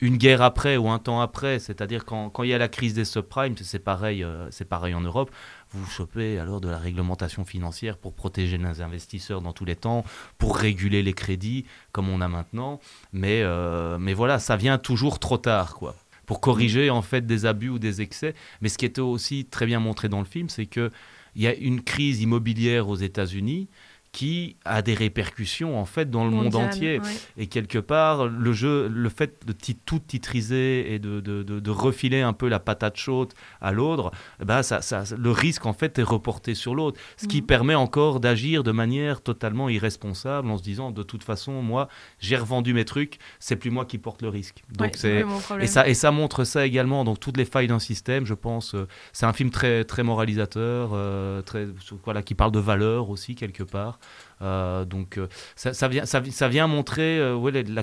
une 0.00 0.16
guerre 0.16 0.42
après 0.42 0.76
ou 0.76 0.88
un 0.88 0.98
temps 0.98 1.20
après, 1.20 1.58
c'est-à-dire 1.58 2.04
quand, 2.04 2.30
quand, 2.30 2.42
il 2.42 2.50
y 2.50 2.54
a 2.54 2.58
la 2.58 2.68
crise 2.68 2.94
des 2.94 3.04
subprimes, 3.04 3.56
c'est 3.56 3.78
pareil, 3.78 4.22
euh, 4.22 4.48
pareil 4.68 4.94
en 4.94 5.00
Europe, 5.00 5.30
vous 5.70 5.86
chopez 5.86 6.38
alors 6.38 6.60
de 6.60 6.68
la 6.68 6.78
réglementation 6.78 7.44
financière 7.44 7.96
pour 7.96 8.14
protéger 8.14 8.58
les 8.58 8.80
investisseurs 8.80 9.40
dans 9.40 9.52
tous 9.52 9.64
les 9.64 9.76
temps, 9.76 10.04
pour 10.38 10.56
réguler 10.56 11.02
les 11.02 11.12
crédits 11.12 11.66
comme 11.92 12.08
on 12.08 12.20
a 12.20 12.28
maintenant, 12.28 12.80
mais, 13.12 13.42
euh, 13.42 13.98
mais 13.98 14.14
voilà, 14.14 14.38
ça 14.38 14.56
vient 14.56 14.78
toujours 14.78 15.18
trop 15.18 15.38
tard, 15.38 15.74
quoi 15.74 15.94
pour 16.26 16.40
corriger 16.40 16.88
en 16.88 17.02
fait 17.02 17.26
des 17.26 17.44
abus 17.44 17.68
ou 17.68 17.78
des 17.78 18.00
excès. 18.00 18.34
Mais 18.62 18.70
ce 18.70 18.78
qui 18.78 18.86
était 18.86 19.02
aussi 19.02 19.44
très 19.44 19.66
bien 19.66 19.78
montré 19.78 20.08
dans 20.08 20.20
le 20.20 20.24
film, 20.24 20.48
c'est 20.48 20.64
qu'il 20.64 20.90
y 21.36 21.46
a 21.46 21.54
une 21.54 21.82
crise 21.82 22.22
immobilière 22.22 22.88
aux 22.88 22.96
États-Unis 22.96 23.68
qui 24.14 24.56
a 24.64 24.80
des 24.80 24.94
répercussions 24.94 25.76
en 25.76 25.84
fait 25.84 26.08
dans 26.08 26.24
le 26.24 26.30
monde 26.30 26.54
entier. 26.54 27.00
Et 27.36 27.48
quelque 27.48 27.78
part, 27.78 28.26
le 28.26 28.52
jeu, 28.52 28.86
le 28.86 29.08
fait 29.08 29.44
de 29.44 29.52
tout 29.84 29.98
titriser 29.98 30.94
et 30.94 31.00
de, 31.00 31.18
de, 31.18 31.42
de, 31.42 31.70
refiler 31.70 32.20
un 32.20 32.32
peu 32.32 32.48
la 32.48 32.60
patate 32.60 32.96
chaude 32.96 33.32
à 33.60 33.72
l'autre, 33.72 34.12
bah 34.38 34.62
ça, 34.62 34.82
ça, 34.82 35.02
le 35.18 35.30
risque 35.32 35.66
en 35.66 35.72
fait 35.72 35.98
est 35.98 36.04
reporté 36.04 36.54
sur 36.54 36.76
l'autre. 36.76 37.00
Ce 37.16 37.26
qui 37.26 37.40
mhm. 37.40 37.46
permet 37.46 37.74
encore 37.74 38.20
d'agir 38.20 38.62
de 38.62 38.70
manière 38.70 39.20
totalement 39.20 39.68
irresponsable 39.68 40.48
en 40.48 40.58
se 40.58 40.62
disant 40.62 40.92
de 40.92 41.02
toute 41.02 41.24
façon, 41.24 41.60
moi, 41.60 41.88
j'ai 42.20 42.36
revendu 42.36 42.72
mes 42.72 42.84
trucs, 42.84 43.18
c'est 43.40 43.56
plus 43.56 43.70
moi 43.70 43.84
qui 43.84 43.98
porte 43.98 44.22
le 44.22 44.28
risque. 44.28 44.62
Donc 44.78 44.92
c'est 44.94 45.24
et 45.60 45.66
ça 45.66 45.88
et 45.88 45.94
ça 45.94 46.12
montre 46.12 46.44
ça 46.44 46.64
également. 46.64 47.02
Donc 47.04 47.18
toutes 47.18 47.36
les 47.36 47.44
failles 47.44 47.66
d'un 47.66 47.80
système, 47.80 48.26
je 48.26 48.34
pense, 48.34 48.76
euh, 48.76 48.86
c'est 49.12 49.26
un 49.26 49.32
film 49.32 49.50
très 49.50 49.82
très 49.82 50.04
moralisateur, 50.04 50.90
euh, 50.92 51.42
très 51.42 51.66
voilà 52.04 52.22
qui 52.22 52.36
parle 52.36 52.52
de 52.52 52.60
valeur 52.60 53.10
aussi 53.10 53.34
quelque 53.34 53.64
part. 53.64 53.98
Euh, 54.42 54.84
donc 54.84 55.18
euh, 55.18 55.28
ça, 55.56 55.88
vient, 55.88 56.04
ça, 56.06 56.48
vient 56.48 56.66
montrer 56.66 57.18
euh, 57.18 57.50
la 57.68 57.82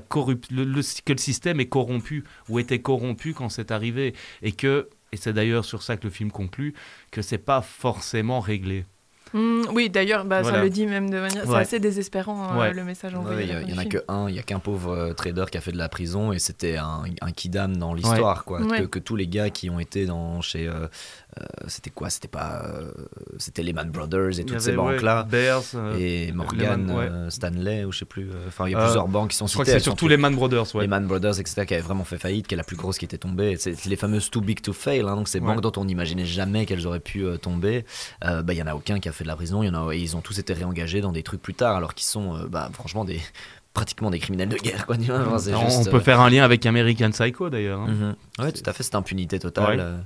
le, 0.52 1.02
que 1.06 1.14
le 1.14 1.18
système 1.18 1.60
est 1.60 1.68
corrompu 1.68 2.24
ou 2.50 2.60
était 2.60 2.80
corrompu 2.80 3.34
quand 3.34 3.50
c'est 3.50 3.72
arrivé 3.72 4.14
et 4.42 4.52
que 4.52 4.90
et 5.14 5.18
c'est 5.18 5.34
d'ailleurs 5.34 5.66
sur 5.66 5.82
ça 5.84 5.98
que 5.98 6.04
le 6.04 6.10
film 6.10 6.32
conclut 6.32 6.74
que 7.12 7.22
c'est 7.22 7.38
pas 7.38 7.62
forcément 7.62 8.40
réglé. 8.40 8.86
Mmh, 9.34 9.62
oui, 9.74 9.90
d'ailleurs, 9.90 10.26
bah, 10.26 10.44
ça 10.44 10.62
le 10.62 10.70
dit 10.70 10.86
même 10.86 11.10
de 11.10 11.20
manière. 11.20 11.44
C'est 11.46 11.56
assez 11.56 11.80
désespérant 11.80 12.62
le 12.72 12.84
message 12.84 13.16
envoyé. 13.16 13.56
Il 13.62 13.68
n'y 13.68 13.74
en 13.74 13.82
a 13.82 13.86
que 13.86 14.00
un, 14.08 14.28
il 14.30 14.34
n'y 14.34 14.40
a 14.40 14.44
qu'un 14.44 14.60
pauvre 14.60 15.14
trader 15.14 15.46
qui 15.52 15.58
a 15.58 15.62
fait 15.62 15.72
de 15.72 15.78
la 15.78 15.90
prison 15.90 16.32
et 16.32 16.40
c'était 16.40 16.78
un, 16.78 17.04
un 17.22 17.32
kidam 17.32 17.78
dans 17.78 17.94
l'histoire. 17.94 18.46
quoi 18.46 18.62
que, 18.62 18.84
que, 18.84 19.00
tous 19.00 19.16
les 19.16 19.28
gars 19.28 19.50
qui 19.50 19.70
ont 19.70 19.80
été 19.80 20.06
dans, 20.06 20.42
chez 20.42 20.70
euh, 21.40 21.44
c'était 21.68 21.90
quoi? 21.90 22.10
C'était 22.10 22.28
pas. 22.28 22.64
Euh, 22.66 22.92
c'était 23.38 23.64
Lehman 23.64 23.90
Brothers 23.90 24.40
et 24.40 24.44
toutes 24.44 24.60
ces 24.60 24.74
banques-là. 24.74 25.28
Euh, 25.34 25.98
et 25.98 26.32
Morgan 26.34 27.30
Stanley, 27.30 27.86
ou 27.86 27.92
je 27.92 28.00
sais 28.00 28.06
plus. 28.06 28.30
Enfin, 28.48 28.68
il 28.68 28.72
y 28.72 28.76
a 28.76 28.84
plusieurs 28.84 29.08
banques 29.08 29.30
qui 29.30 29.38
sont 29.38 29.48
citées. 29.48 29.60
Je 29.60 29.64
crois 29.64 29.74
que 29.74 29.80
c'est 29.80 29.84
surtout 29.84 30.08
Lehman 30.08 30.36
Brothers, 30.36 30.76
ouais. 30.76 30.84
Lehman 30.84 31.08
Brothers, 31.08 31.40
etc., 31.40 31.66
qui 31.66 31.74
avaient 31.74 31.84
vraiment 31.84 32.04
fait 32.04 32.18
faillite, 32.18 32.48
qui 32.48 32.56
est 32.56 32.58
la 32.58 32.64
plus 32.64 32.76
grosse 32.76 32.98
qui 32.98 33.06
était 33.06 33.18
tombée. 33.18 33.56
C'est 33.58 33.86
les 33.86 33.96
fameuses 33.96 34.30
too 34.30 34.42
big 34.42 34.62
to 34.62 34.74
fail, 34.74 35.02
hein, 35.02 35.16
donc 35.16 35.28
ces 35.28 35.40
banques 35.40 35.62
dont 35.62 35.72
on 35.78 35.86
n'imaginait 35.86 36.26
jamais 36.26 36.66
qu'elles 36.66 36.86
auraient 36.86 37.00
pu 37.00 37.26
tomber. 37.42 37.86
Bah, 38.22 38.44
il 38.50 38.56
y 38.56 38.64
en 38.64 38.68
a 38.68 38.76
aucun 38.76 39.00
qui 39.00 39.08
a 39.08 39.14
fait 39.14 39.21
de 39.24 39.28
la 39.28 39.36
prison. 39.36 39.64
Ils 39.64 40.16
ont 40.16 40.22
tous 40.22 40.40
été 40.40 40.54
réengagés 40.54 41.02
dans 41.02 41.12
des 41.12 41.24
trucs 41.24 41.42
plus 41.42 41.54
tard, 41.54 41.76
alors 41.76 41.94
qu'ils 41.94 42.08
sont, 42.08 42.46
bah, 42.50 42.70
franchement, 42.74 43.06
des 43.06 43.22
pratiquement 43.74 44.10
des 44.10 44.20
criminels 44.20 44.50
de 44.50 44.58
guerre, 44.58 44.86
quoi. 44.86 44.98
on 44.98 45.84
peut 45.86 45.98
euh, 45.98 46.00
faire 46.02 46.20
un 46.20 46.30
lien 46.30 46.44
avec 46.44 46.66
American 46.66 47.10
Psycho 47.12 47.50
d'ailleurs. 47.50 47.80
hein. 47.82 47.88
Mhm. 47.88 48.16
Ouais, 48.46 48.52
tout 48.52 48.68
à 48.70 48.74
fait, 48.74 48.84
c'est 48.84 48.96
impunité 48.96 49.40
totale. 49.40 49.78
Ouais. 49.78 49.84
euh. 49.84 49.98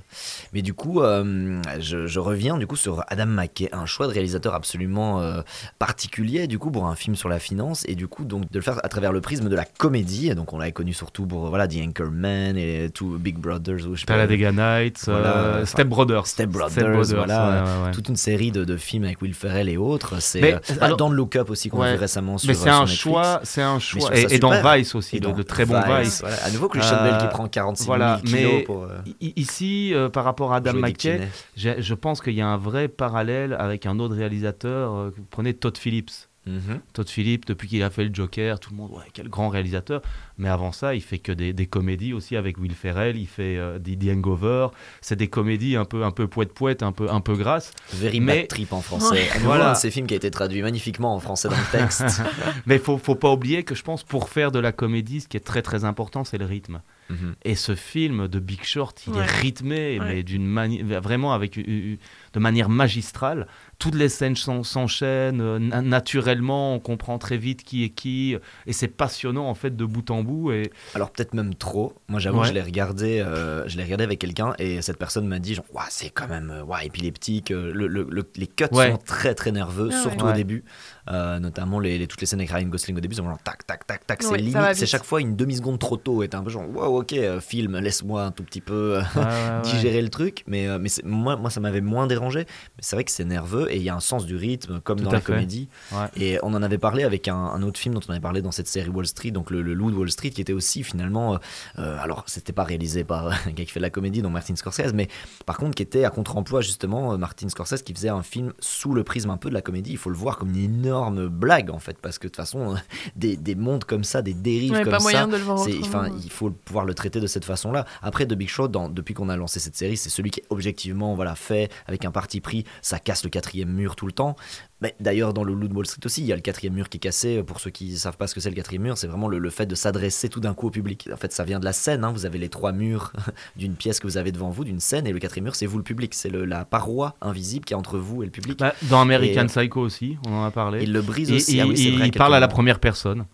Mais 0.52 0.62
du 0.62 0.72
coup, 0.74 1.02
euh, 1.02 1.60
je, 1.80 2.06
je 2.06 2.20
reviens 2.20 2.58
du 2.58 2.66
coup 2.66 2.76
sur 2.76 3.02
Adam 3.08 3.26
McKay, 3.26 3.68
un 3.72 3.86
choix 3.86 4.06
de 4.06 4.12
réalisateur 4.12 4.54
absolument 4.54 5.20
euh, 5.20 5.40
particulier 5.78 6.46
du 6.46 6.58
coup 6.58 6.70
pour 6.70 6.86
un 6.86 6.94
film 6.94 7.16
sur 7.16 7.28
la 7.28 7.38
finance 7.38 7.84
et 7.88 7.94
du 7.94 8.08
coup 8.08 8.24
donc 8.24 8.50
de 8.50 8.58
le 8.58 8.62
faire 8.62 8.78
à 8.84 8.88
travers 8.88 9.12
le 9.12 9.20
prisme 9.20 9.48
de 9.48 9.54
la 9.56 9.64
comédie. 9.64 10.34
Donc 10.34 10.52
on 10.52 10.58
l'avait 10.58 10.72
connu 10.72 10.92
surtout 10.92 11.26
pour 11.26 11.48
voilà 11.48 11.66
The 11.68 11.76
Anchorman 11.88 12.56
et 12.56 12.90
tout 12.92 13.18
Big 13.18 13.36
Brothers 13.36 13.86
ou 13.86 13.94
je. 13.96 14.04
Talladega 14.04 14.52
Nights, 14.52 15.04
Voilà, 15.06 15.64
Step 15.66 15.88
Brothers. 15.88 16.26
Step 16.26 16.50
Brothers, 16.50 17.14
voilà, 17.14 17.48
ouais, 17.64 17.70
ouais, 17.80 17.84
ouais. 17.86 17.90
toute 17.92 18.08
une 18.08 18.16
série 18.16 18.50
de, 18.50 18.64
de 18.64 18.76
films 18.76 19.04
avec 19.04 19.20
Will 19.22 19.34
Ferrell 19.34 19.68
et 19.68 19.76
autres. 19.76 20.20
C'est 20.20 20.60
dans 20.98 21.08
le 21.08 21.16
Look 21.16 21.36
Up 21.36 21.50
aussi 21.50 21.68
qu'on 21.68 21.82
a 21.82 21.92
vu 21.92 21.98
récemment 21.98 22.38
sur 22.38 22.48
Mais 22.48 22.54
c'est 22.54 22.68
un 22.70 22.80
Netflix. 22.80 23.00
choix, 23.00 23.40
c'est 23.56 23.62
un 23.62 23.78
choix. 23.78 24.10
Et, 24.16 24.34
et 24.34 24.38
dans. 24.38 24.50
Vice 24.76 24.94
aussi, 24.94 25.16
Et 25.16 25.20
de, 25.20 25.24
dans 25.26 25.32
de 25.32 25.42
très 25.42 25.64
bons 25.64 25.80
Vice. 25.80 26.20
voilà. 26.20 26.36
À 26.44 26.50
nouveau 26.50 26.68
Christian 26.68 26.96
Euh, 26.98 27.10
Bale 27.10 27.20
qui 27.22 27.28
prend 27.28 27.48
46 27.48 27.86
voilà, 27.86 28.20
000 28.24 28.36
kilos 28.36 28.52
mais 28.58 28.62
pour 28.64 28.82
euh, 28.84 28.88
I- 29.20 29.32
Ici, 29.36 29.92
euh, 29.94 30.08
par 30.08 30.24
rapport 30.24 30.52
à 30.52 30.56
Adam 30.56 30.74
McKay, 30.74 31.28
je 31.56 31.94
pense 31.94 32.20
qu'il 32.20 32.34
y 32.34 32.40
a 32.42 32.46
un 32.48 32.56
vrai 32.58 32.88
parallèle 32.88 33.54
avec 33.58 33.86
un 33.86 33.98
autre 33.98 34.14
réalisateur. 34.14 34.94
euh, 34.94 35.10
prenez 35.30 35.54
Todd 35.54 35.76
Phillips. 35.78 36.10
Mhm. 36.46 36.80
Todd 36.92 37.08
Phillips, 37.08 37.44
depuis 37.44 37.66
qu'il 37.68 37.82
a 37.82 37.90
fait 37.90 38.04
le 38.04 38.14
Joker, 38.14 38.60
tout 38.60 38.70
le 38.70 38.76
monde, 38.76 38.92
ouais, 38.92 39.02
quel 39.12 39.28
grand 39.28 39.48
réalisateur. 39.48 40.00
Mais 40.38 40.48
avant 40.48 40.70
ça, 40.70 40.94
il 40.94 41.00
fait 41.02 41.18
que 41.18 41.32
des, 41.32 41.52
des 41.52 41.66
comédies 41.66 42.12
aussi 42.12 42.36
avec 42.36 42.56
Will 42.58 42.74
Ferrell. 42.74 43.16
Il 43.16 43.26
fait 43.26 43.56
euh, 43.58 43.78
Hangover. 44.12 44.68
C'est 45.00 45.16
des 45.16 45.26
comédies 45.28 45.74
un 45.76 45.84
peu, 45.84 46.04
un 46.04 46.12
peu 46.12 46.28
poète 46.28 46.52
poète, 46.52 46.82
un 46.84 46.92
peu, 46.92 47.10
un 47.10 47.20
peu 47.20 47.34
grasses. 47.34 47.72
Very 47.92 48.20
Mais- 48.20 48.40
Bad 48.42 48.48
Trip 48.48 48.72
en 48.72 48.80
français. 48.80 49.24
Nouveau, 49.34 49.46
Voilà. 49.46 49.70
un 49.70 49.72
de 49.72 49.76
ces 49.78 49.90
films 49.90 50.06
qui 50.06 50.14
a 50.14 50.18
été 50.18 50.30
traduit 50.30 50.62
magnifiquement 50.62 51.14
en 51.14 51.20
français 51.20 51.48
dans 51.48 51.56
le 51.56 51.78
texte. 51.78 52.04
Mais 52.66 52.76
il 52.76 52.80
faut, 52.80 52.96
faut 52.98 53.14
pas 53.16 53.32
oublier 53.32 53.64
que 53.64 53.74
je 53.74 53.82
pense 53.82 54.04
pour 54.04 54.28
faire 54.28 54.52
de 54.52 54.58
la 54.60 54.70
comédie, 54.72 55.22
ce 55.22 55.28
qui 55.28 55.36
est 55.36 55.40
très 55.40 55.62
très 55.62 55.84
important, 55.84 56.22
c'est 56.24 56.38
le 56.38 56.44
rythme. 56.46 56.80
Mhm. 57.10 57.34
Et 57.44 57.54
ce 57.54 57.74
film 57.74 58.28
de 58.28 58.38
Big 58.38 58.64
Short, 58.64 59.00
il 59.06 59.12
Ouais. 59.12 59.20
est 59.20 59.26
rythmé, 59.26 59.98
Ouais. 60.00 60.06
mais 60.06 60.22
d'une 60.22 60.46
manière 60.46 61.00
vraiment 61.00 61.32
avec 61.32 61.56
de 61.58 62.38
manière 62.38 62.68
magistrale. 62.68 63.46
Toutes 63.78 63.94
les 63.94 64.08
scènes 64.08 64.36
s'en- 64.36 64.62
s'enchaînent 64.62 65.40
euh, 65.42 65.58
na- 65.58 65.82
naturellement, 65.82 66.74
on 66.74 66.78
comprend 66.80 67.18
très 67.18 67.36
vite 67.36 67.62
qui 67.62 67.84
est 67.84 67.90
qui, 67.90 68.36
et 68.66 68.72
c'est 68.72 68.88
passionnant 68.88 69.46
en 69.48 69.54
fait 69.54 69.76
de 69.76 69.84
bout 69.84 70.10
en 70.10 70.22
bout. 70.22 70.50
Et 70.52 70.70
Alors 70.94 71.10
peut-être 71.10 71.34
même 71.34 71.54
trop. 71.54 71.94
Moi 72.08 72.18
j'avoue, 72.18 72.40
Ouais. 72.40 72.48
je 72.48 72.52
l'ai 72.54 72.62
regardé, 72.62 73.20
euh, 73.20 73.68
je 73.68 73.76
l'ai 73.76 73.84
regardé 73.84 74.04
avec 74.04 74.18
quelqu'un 74.18 74.54
et 74.58 74.80
cette 74.82 74.98
personne 74.98 75.26
m'a 75.28 75.38
dit 75.38 75.54
genre, 75.54 75.66
Ouah, 75.74 75.84
c'est 75.90 76.10
quand 76.10 76.28
même, 76.28 76.50
euh, 76.50 76.62
ouah, 76.64 76.84
épileptique. 76.84 77.50
le- 77.50 77.70
le- 77.86 78.06
le- 78.10 78.30
les 78.36 78.46
cuts 78.46 78.64
Ouais. 78.72 78.90
sont 78.92 78.96
très 78.98 79.34
très 79.34 79.52
nerveux, 79.52 79.90
Ah 79.92 79.94
ouais. 79.96 80.02
surtout 80.02 80.24
au 80.24 80.28
Ouais. 80.28 80.34
début. 80.34 80.64
Euh, 81.10 81.38
notamment 81.38 81.78
les, 81.78 81.98
les- 81.98 82.06
toutes 82.06 82.20
les 82.20 82.26
scènes 82.26 82.40
avec 82.40 82.50
Ryan 82.50 82.66
Gosling 82.68 82.96
au 82.96 83.00
début, 83.00 83.14
c'est 83.14 83.20
vraiment 83.22 83.36
tac 83.42 83.66
tac 83.66 83.86
tac 83.86 84.06
tac. 84.06 84.22
C'est 84.22 84.30
Ouais, 84.30 84.38
limite, 84.38 84.74
c'est 84.74 84.86
chaque 84.86 85.04
fois 85.04 85.20
une 85.20 85.36
demi 85.36 85.56
seconde 85.56 85.78
trop 85.78 85.96
tôt. 85.96 86.22
Et 86.22 86.28
t'es 86.28 86.36
un 86.36 86.42
peu 86.42 86.50
genre, 86.50 86.68
wow, 86.68 86.95
ok, 86.98 87.12
euh, 87.14 87.40
film, 87.40 87.78
laisse-moi 87.78 88.22
un 88.24 88.30
tout 88.30 88.42
petit 88.42 88.60
peu. 88.60 88.98
euh, 88.98 89.00
ouais, 89.16 89.62
digérer 89.62 90.02
le 90.02 90.08
truc, 90.08 90.44
mais, 90.46 90.66
euh, 90.68 90.78
mais 90.80 90.88
moi, 91.04 91.36
moi 91.36 91.50
ça 91.50 91.60
m'avait 91.60 91.80
moins 91.80 92.06
dérangé. 92.06 92.40
Mais 92.40 92.80
c'est 92.82 92.96
vrai 92.96 93.04
que 93.04 93.10
c'est 93.10 93.24
nerveux 93.24 93.72
et 93.72 93.76
il 93.76 93.82
y 93.82 93.88
a 93.88 93.94
un 93.94 94.00
sens 94.00 94.26
du 94.26 94.36
rythme, 94.36 94.80
comme 94.80 94.98
Tout 94.98 95.04
dans 95.04 95.12
la 95.12 95.20
fait. 95.20 95.32
comédie. 95.32 95.68
Ouais. 95.92 96.06
Et 96.16 96.38
on 96.42 96.54
en 96.54 96.62
avait 96.62 96.78
parlé 96.78 97.04
avec 97.04 97.28
un, 97.28 97.36
un 97.36 97.62
autre 97.62 97.78
film 97.78 97.94
dont 97.94 98.00
on 98.08 98.10
avait 98.10 98.20
parlé 98.20 98.42
dans 98.42 98.50
cette 98.52 98.68
série 98.68 98.88
Wall 98.90 99.06
Street, 99.06 99.30
donc 99.30 99.50
le, 99.50 99.62
le 99.62 99.74
Loup 99.74 99.90
de 99.90 99.96
Wall 99.96 100.10
Street, 100.10 100.30
qui 100.30 100.40
était 100.40 100.52
aussi 100.52 100.82
finalement. 100.82 101.38
euh, 101.78 101.98
alors, 102.00 102.24
c'était 102.26 102.52
pas 102.52 102.64
réalisé 102.64 103.04
par 103.04 103.26
un 103.46 103.50
gars 103.52 103.64
qui 103.64 103.70
fait 103.72 103.80
de 103.80 103.84
la 103.84 103.90
comédie, 103.90 104.22
donc 104.22 104.32
Martin 104.32 104.56
Scorsese, 104.56 104.92
mais 104.94 105.08
par 105.44 105.56
contre, 105.58 105.74
qui 105.74 105.82
était 105.82 106.04
à 106.04 106.10
contre-emploi 106.10 106.60
justement, 106.62 107.16
Martin 107.18 107.48
Scorsese, 107.48 107.82
qui 107.82 107.92
faisait 107.94 108.08
un 108.08 108.22
film 108.22 108.52
sous 108.58 108.94
le 108.94 109.04
prisme 109.04 109.30
un 109.30 109.36
peu 109.36 109.48
de 109.48 109.54
la 109.54 109.62
comédie. 109.62 109.90
Il 109.92 109.98
faut 109.98 110.10
le 110.10 110.16
voir 110.16 110.38
comme 110.38 110.50
une 110.50 110.56
énorme 110.64 111.28
blague 111.28 111.70
en 111.70 111.78
fait, 111.78 111.98
parce 112.00 112.18
que 112.18 112.24
de 112.26 112.30
toute 112.30 112.36
façon, 112.36 112.76
des, 113.16 113.36
des 113.36 113.54
mondes 113.54 113.84
comme 113.84 114.04
ça, 114.04 114.22
des 114.22 114.34
dérives 114.34 114.72
Ouais, 114.72 114.82
comme 114.82 114.92
pas 114.92 114.98
ça. 114.98 115.02
moyen 115.02 115.28
de 115.28 115.36
le 115.36 115.42
voir 115.42 115.66
il 115.68 116.30
faut 116.30 116.50
pouvoir 116.50 116.85
le 116.86 116.94
traiter 116.94 117.20
de 117.20 117.26
cette 117.26 117.44
façon-là. 117.44 117.84
Après, 118.02 118.26
The 118.26 118.34
Big 118.34 118.48
Short, 118.48 118.70
dans- 118.70 118.88
depuis 118.88 119.14
qu'on 119.14 119.28
a 119.28 119.36
lancé 119.36 119.60
cette 119.60 119.76
série, 119.76 119.96
c'est 119.96 120.10
celui 120.10 120.30
qui 120.30 120.40
est 120.40 120.44
objectivement 120.50 121.14
voilà, 121.14 121.34
fait 121.34 121.70
avec 121.86 122.04
un 122.04 122.10
parti 122.10 122.40
pris. 122.40 122.64
Ça 122.82 122.98
casse 122.98 123.24
le 123.24 123.30
quatrième 123.30 123.68
mur 123.70 123.96
tout 123.96 124.06
le 124.06 124.12
temps. 124.12 124.36
Mais 124.82 124.94
d'ailleurs, 125.00 125.32
dans 125.32 125.42
le 125.42 125.54
de 125.56 125.72
Wall 125.74 125.86
Street 125.86 126.00
aussi, 126.04 126.20
il 126.20 126.26
y 126.26 126.32
a 126.32 126.36
le 126.36 126.42
quatrième 126.42 126.74
mur 126.74 126.88
qui 126.90 126.98
est 126.98 127.00
cassé. 127.00 127.42
Pour 127.42 127.60
ceux 127.60 127.70
qui 127.70 127.90
ne 127.92 127.96
savent 127.96 128.18
pas 128.18 128.26
ce 128.26 128.34
que 128.34 128.40
c'est 128.40 128.50
le 128.50 128.54
quatrième 128.56 128.82
mur, 128.82 128.98
c'est 128.98 129.06
vraiment 129.06 129.26
le, 129.28 129.38
le 129.38 129.50
fait 129.50 129.64
de 129.64 129.74
s'adresser 129.74 130.28
tout 130.28 130.40
d'un 130.40 130.52
coup 130.52 130.66
au 130.66 130.70
public. 130.70 131.08
En 131.12 131.16
fait, 131.16 131.32
ça 131.32 131.44
vient 131.44 131.58
de 131.58 131.64
la 131.64 131.72
scène. 131.72 132.04
hein. 132.04 132.12
Vous 132.12 132.26
avez 132.26 132.38
les 132.38 132.50
trois 132.50 132.72
murs 132.72 133.12
d'une 133.56 133.74
pièce 133.74 134.00
que 134.00 134.06
vous 134.06 134.18
avez 134.18 134.32
devant 134.32 134.50
vous, 134.50 134.64
d'une 134.64 134.80
scène, 134.80 135.06
et 135.06 135.12
le 135.12 135.18
quatrième 135.18 135.44
mur, 135.44 135.54
c'est 135.54 135.64
vous 135.66 135.78
le 135.78 135.82
public. 135.84 136.12
C'est 136.14 136.30
la 136.30 136.64
paroi 136.66 137.14
invisible 137.22 137.64
qui 137.64 137.72
est 137.72 137.76
entre 137.76 137.96
vous 137.98 138.22
et 138.22 138.26
le 138.26 138.30
public. 138.32 138.58
Bah, 138.58 138.74
dans 138.82 139.00
American 139.00 139.40
Et, 139.40 139.44
euh, 139.44 139.46
Psycho 139.62 139.80
aussi, 139.80 140.18
on 140.26 140.34
en 140.34 140.44
a 140.44 140.50
parlé. 140.50 140.82
il 140.82 140.92
le 140.92 141.00
brise 141.00 141.32
aussi. 141.32 141.56
et- 141.56 141.60
Ah 141.62 141.66
oui, 141.66 141.90
vrai, 141.96 142.08
il 142.08 142.12
parle 142.12 142.34
à 142.34 142.40
la 142.40 142.48
première 142.48 142.78
personne. 142.78 143.24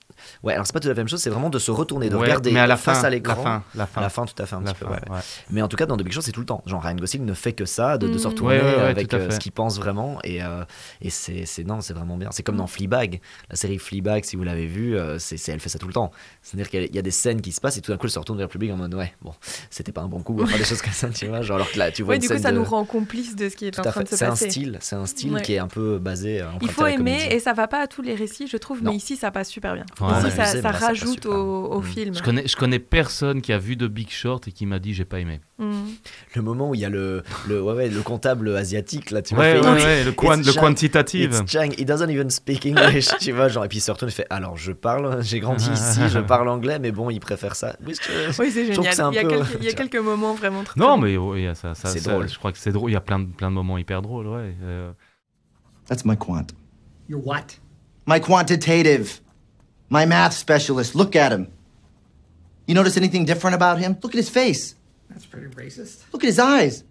Ouais, 0.43 0.55
alors 0.55 0.67
c'est 0.67 0.73
pas 0.73 0.81
tout 0.81 0.89
à 0.89 0.91
fait 0.91 0.97
la 0.97 1.01
même 1.03 1.09
chose, 1.09 1.21
c'est 1.21 1.31
vraiment 1.31 1.51
de 1.51 1.59
se 1.59 1.71
retourner, 1.71 2.09
de 2.11 2.17
Ouais, 2.17 2.23
regarder 2.23 2.51
mais 2.53 2.61
à 2.61 2.67
la 2.67 2.77
face 2.77 2.99
fin, 3.01 3.05
à 3.07 3.11
l'écran. 3.11 3.35
La 3.37 3.43
fin, 3.43 3.63
la 3.75 3.87
fin. 3.87 4.01
À 4.01 4.05
la 4.05 4.09
fin, 4.11 4.25
tout 4.27 4.43
à 4.43 4.47
fait, 4.47 4.57
un 4.57 4.63
petit 4.63 4.75
peu. 4.75 4.87
fin, 4.87 4.93
ouais. 4.93 5.11
ouais. 5.11 5.21
Mais 5.51 5.63
en 5.63 5.69
tout 5.69 5.77
cas, 5.77 5.87
dans 5.87 5.97
The 5.97 6.03
Big 6.03 6.13
Short, 6.13 6.25
c'est 6.25 6.33
tout 6.33 6.41
le 6.41 6.47
temps. 6.47 6.63
Genre, 6.67 6.83
Ryan 6.83 6.95
Gosling 6.97 7.25
ne 7.25 7.35
fait 7.35 7.53
que 7.53 7.65
ça, 7.65 7.99
de, 7.99 8.09
de 8.09 8.19
se 8.19 8.27
Mm. 8.27 8.31
retourner 8.31 8.59
Ouais, 8.59 8.63
ouais, 8.65 8.77
ouais, 8.77 8.83
avec 8.83 9.15
euh, 9.15 9.31
ce 9.31 9.39
qu'il 9.39 9.53
pense 9.53 9.79
vraiment. 9.79 10.19
Et, 10.25 10.43
euh, 10.43 10.65
et 11.01 11.11
c'est, 11.11 11.45
c'est- 11.47 11.65
non, 11.65 11.81
c'est 11.81 11.95
vraiment 11.95 12.17
bien. 12.17 12.29
C'est 12.33 12.43
comme 12.43 12.57
dans 12.57 12.67
Fleabag. 12.67 13.21
La 13.51 13.57
série 13.57 13.79
Fleabag, 13.79 14.25
si 14.25 14.37
vous 14.37 14.45
l'avez 14.45 14.67
vue, 14.67 14.97
euh, 14.97 15.19
c'est, 15.19 15.37
c'est- 15.37 15.53
elle 15.53 15.61
fait 15.61 15.69
ça 15.69 15.79
tout 15.79 15.87
le 15.89 15.93
temps. 15.93 16.11
C'est-à-dire 16.43 16.69
qu'il 16.71 16.95
y 16.95 16.99
a 16.99 17.03
des 17.03 17.11
scènes 17.11 17.41
qui 17.41 17.53
se 17.53 17.61
passent 17.61 17.77
et 17.77 17.81
tout 17.81 17.91
d'un 17.93 17.99
coup, 17.99 18.07
elle 18.07 18.13
se 18.13 18.19
retourne 18.19 18.39
vers 18.39 18.47
le 18.47 18.51
public 18.53 18.71
en 18.73 18.77
mode, 18.77 18.95
ouais, 18.95 19.13
bon, 19.23 19.33
c'était 19.71 19.93
pas 19.93 20.01
un 20.03 20.09
bon 20.09 20.23
coup, 20.23 20.37
enfin 20.43 20.57
des 20.59 20.65
choses 20.65 20.83
comme 20.83 20.93
ça, 20.93 21.09
tu 21.11 21.27
vois. 21.27 21.43
Genre, 21.43 21.57
alors 21.57 21.71
que 21.71 21.79
là, 21.79 21.91
tu 21.91 22.03
vois 22.03 22.11
Ouais, 22.11 22.17
une 22.17 22.23
du 22.23 22.29
coup, 22.29 22.39
ça 22.39 22.51
de- 22.53 22.57
nous 22.59 22.65
rend 22.65 22.85
complices 22.85 23.37
de 23.37 23.49
ce 23.49 23.57
qui 23.57 23.67
est 23.67 23.71
Tout 23.73 23.81
en 23.81 23.85
train 23.91 24.03
de 24.03 24.09
se 24.09 24.17
C'est 24.17 24.25
un 24.25 24.31
passer. 24.31 24.51
style, 24.51 24.79
c'est 24.81 24.97
un 24.97 25.07
style 25.07 25.41
qui 25.43 25.55
est 25.55 25.59
un 25.59 25.69
peu 25.69 25.99
basé. 25.99 26.41
euh, 26.41 26.47
Il 26.61 26.71
faut 26.71 26.87
aimer 26.87 27.29
et 27.31 27.39
ça 27.39 27.53
va 27.53 27.69
pas 27.69 27.81
à 27.83 27.87
tous 27.87 28.03
les 28.03 28.15
récits, 28.15 28.47
je 28.47 28.57
trouve, 28.57 28.83
mais 28.83 28.95
ici 28.95 29.17
ça 29.17 29.31
passe 29.31 29.49
super 29.49 29.75
bien. 29.75 29.85
Ouais, 30.25 30.31
ça, 30.31 30.63
passe 30.63 30.81
rajoute 30.83 31.27
au, 31.27 31.33
au 31.67 31.81
Mm. 31.81 31.85
film. 31.85 32.15
Je 32.15 32.23
connais, 32.23 32.47
je 32.47 32.57
connais 32.57 32.79
personne 32.79 33.41
qui 33.43 33.53
a 33.53 33.59
vu 33.59 33.77
de 33.77 33.87
Big 33.87 34.11
Short 34.11 34.47
et 34.49 34.53
qui 34.53 34.67
m'a 34.67 34.79
dit 34.79 34.95
j'ai 34.95 35.05
pas 35.05 35.19
aimé. 35.21 35.41
Mm. 35.59 35.83
Le 36.35 36.43
moment 36.43 36.71
où 36.71 36.75
il 36.75 36.81
y 36.81 36.85
a 36.85 36.89
le, 36.89 37.23
le, 37.49 37.63
ouais, 37.63 37.73
ouais, 37.75 37.89
le 37.89 38.03
comptable 38.03 38.55
asiatique, 38.57 39.11
là, 39.11 39.23
tu 39.23 39.35
vois. 39.35 39.45
Ouais, 39.45 39.61
ouais, 39.61 40.05
le, 40.05 40.13
quan- 40.13 40.37
le 40.45 40.53
quantitative. 40.59 41.39
It's 41.41 41.51
Chang, 41.53 41.71
he 41.79 41.85
doesn't 41.85 42.11
even 42.11 42.31
speak 42.31 42.67
English, 42.67 43.09
tu 43.21 43.33
vois, 43.33 43.49
genre, 43.49 43.65
et 43.65 43.69
puis 43.69 43.79
il 43.79 43.83
se 43.83 43.91
retourne 43.91 44.11
et 44.11 44.15
fait, 44.15 44.27
alors 44.31 44.57
je 44.57 44.73
parle, 44.73 45.23
j'ai 45.23 45.41
grandi 45.41 45.71
ici, 45.73 46.01
je 46.09 46.19
parle 46.19 46.49
anglais, 46.49 46.79
mais 46.79 46.91
bon, 46.93 47.11
il 47.11 47.21
préfère 47.21 47.55
ça. 47.55 47.77
Oui, 47.87 47.95
c'est 47.97 48.67
génial. 48.73 48.95
il 49.13 49.15
y 49.15 49.19
a, 49.19 49.23
peu- 49.23 49.29
quelques, 49.29 49.47
il 49.61 49.65
y 49.65 49.69
a 49.69 49.71
tu 49.71 49.77
vois. 49.77 49.89
quelques 49.89 50.05
moments 50.05 50.35
vraiment 50.35 50.65
très 50.65 50.79
Non, 50.81 50.97
mais 50.99 51.17
ça, 51.55 51.75
ça, 51.75 51.89
C'est 51.89 52.03
drôle. 52.09 52.29
je 52.29 52.39
crois 52.39 52.53
que 52.53 52.59
c'est 52.59 52.73
drôle. 52.73 52.91
Il 52.91 52.95
y 52.95 52.97
a 52.97 53.01
plein 53.01 53.19
de, 53.21 53.27
plein 53.27 53.49
de 53.51 53.55
moments 53.55 53.79
hyper 53.79 54.03
drôles, 54.03 54.27
ouais. 54.27 54.55
Euh, 54.63 54.93
That's 55.89 56.05
my 56.05 56.17
quant. 56.17 56.47
What? 57.11 57.59
My 58.07 58.21
quantitative. 58.21 59.21
My 59.93 60.07
math 60.07 60.33
specialist. 60.33 60.95
Look 60.95 61.15
at 61.15 61.33
him. 61.33 61.53
You 62.67 62.75
notice 62.75 62.97
anything 62.97 63.27
different 63.27 63.57
about 63.57 63.79
him? 63.79 63.99
Look 64.03 64.15
at 64.15 64.17
his 64.17 64.31
face. 64.31 64.75
That's 65.11 65.27
pretty 65.27 65.49
racist. 65.49 66.05
Look 66.15 66.25
at 66.25 66.29
his 66.29 66.39
eyes. 66.39 66.83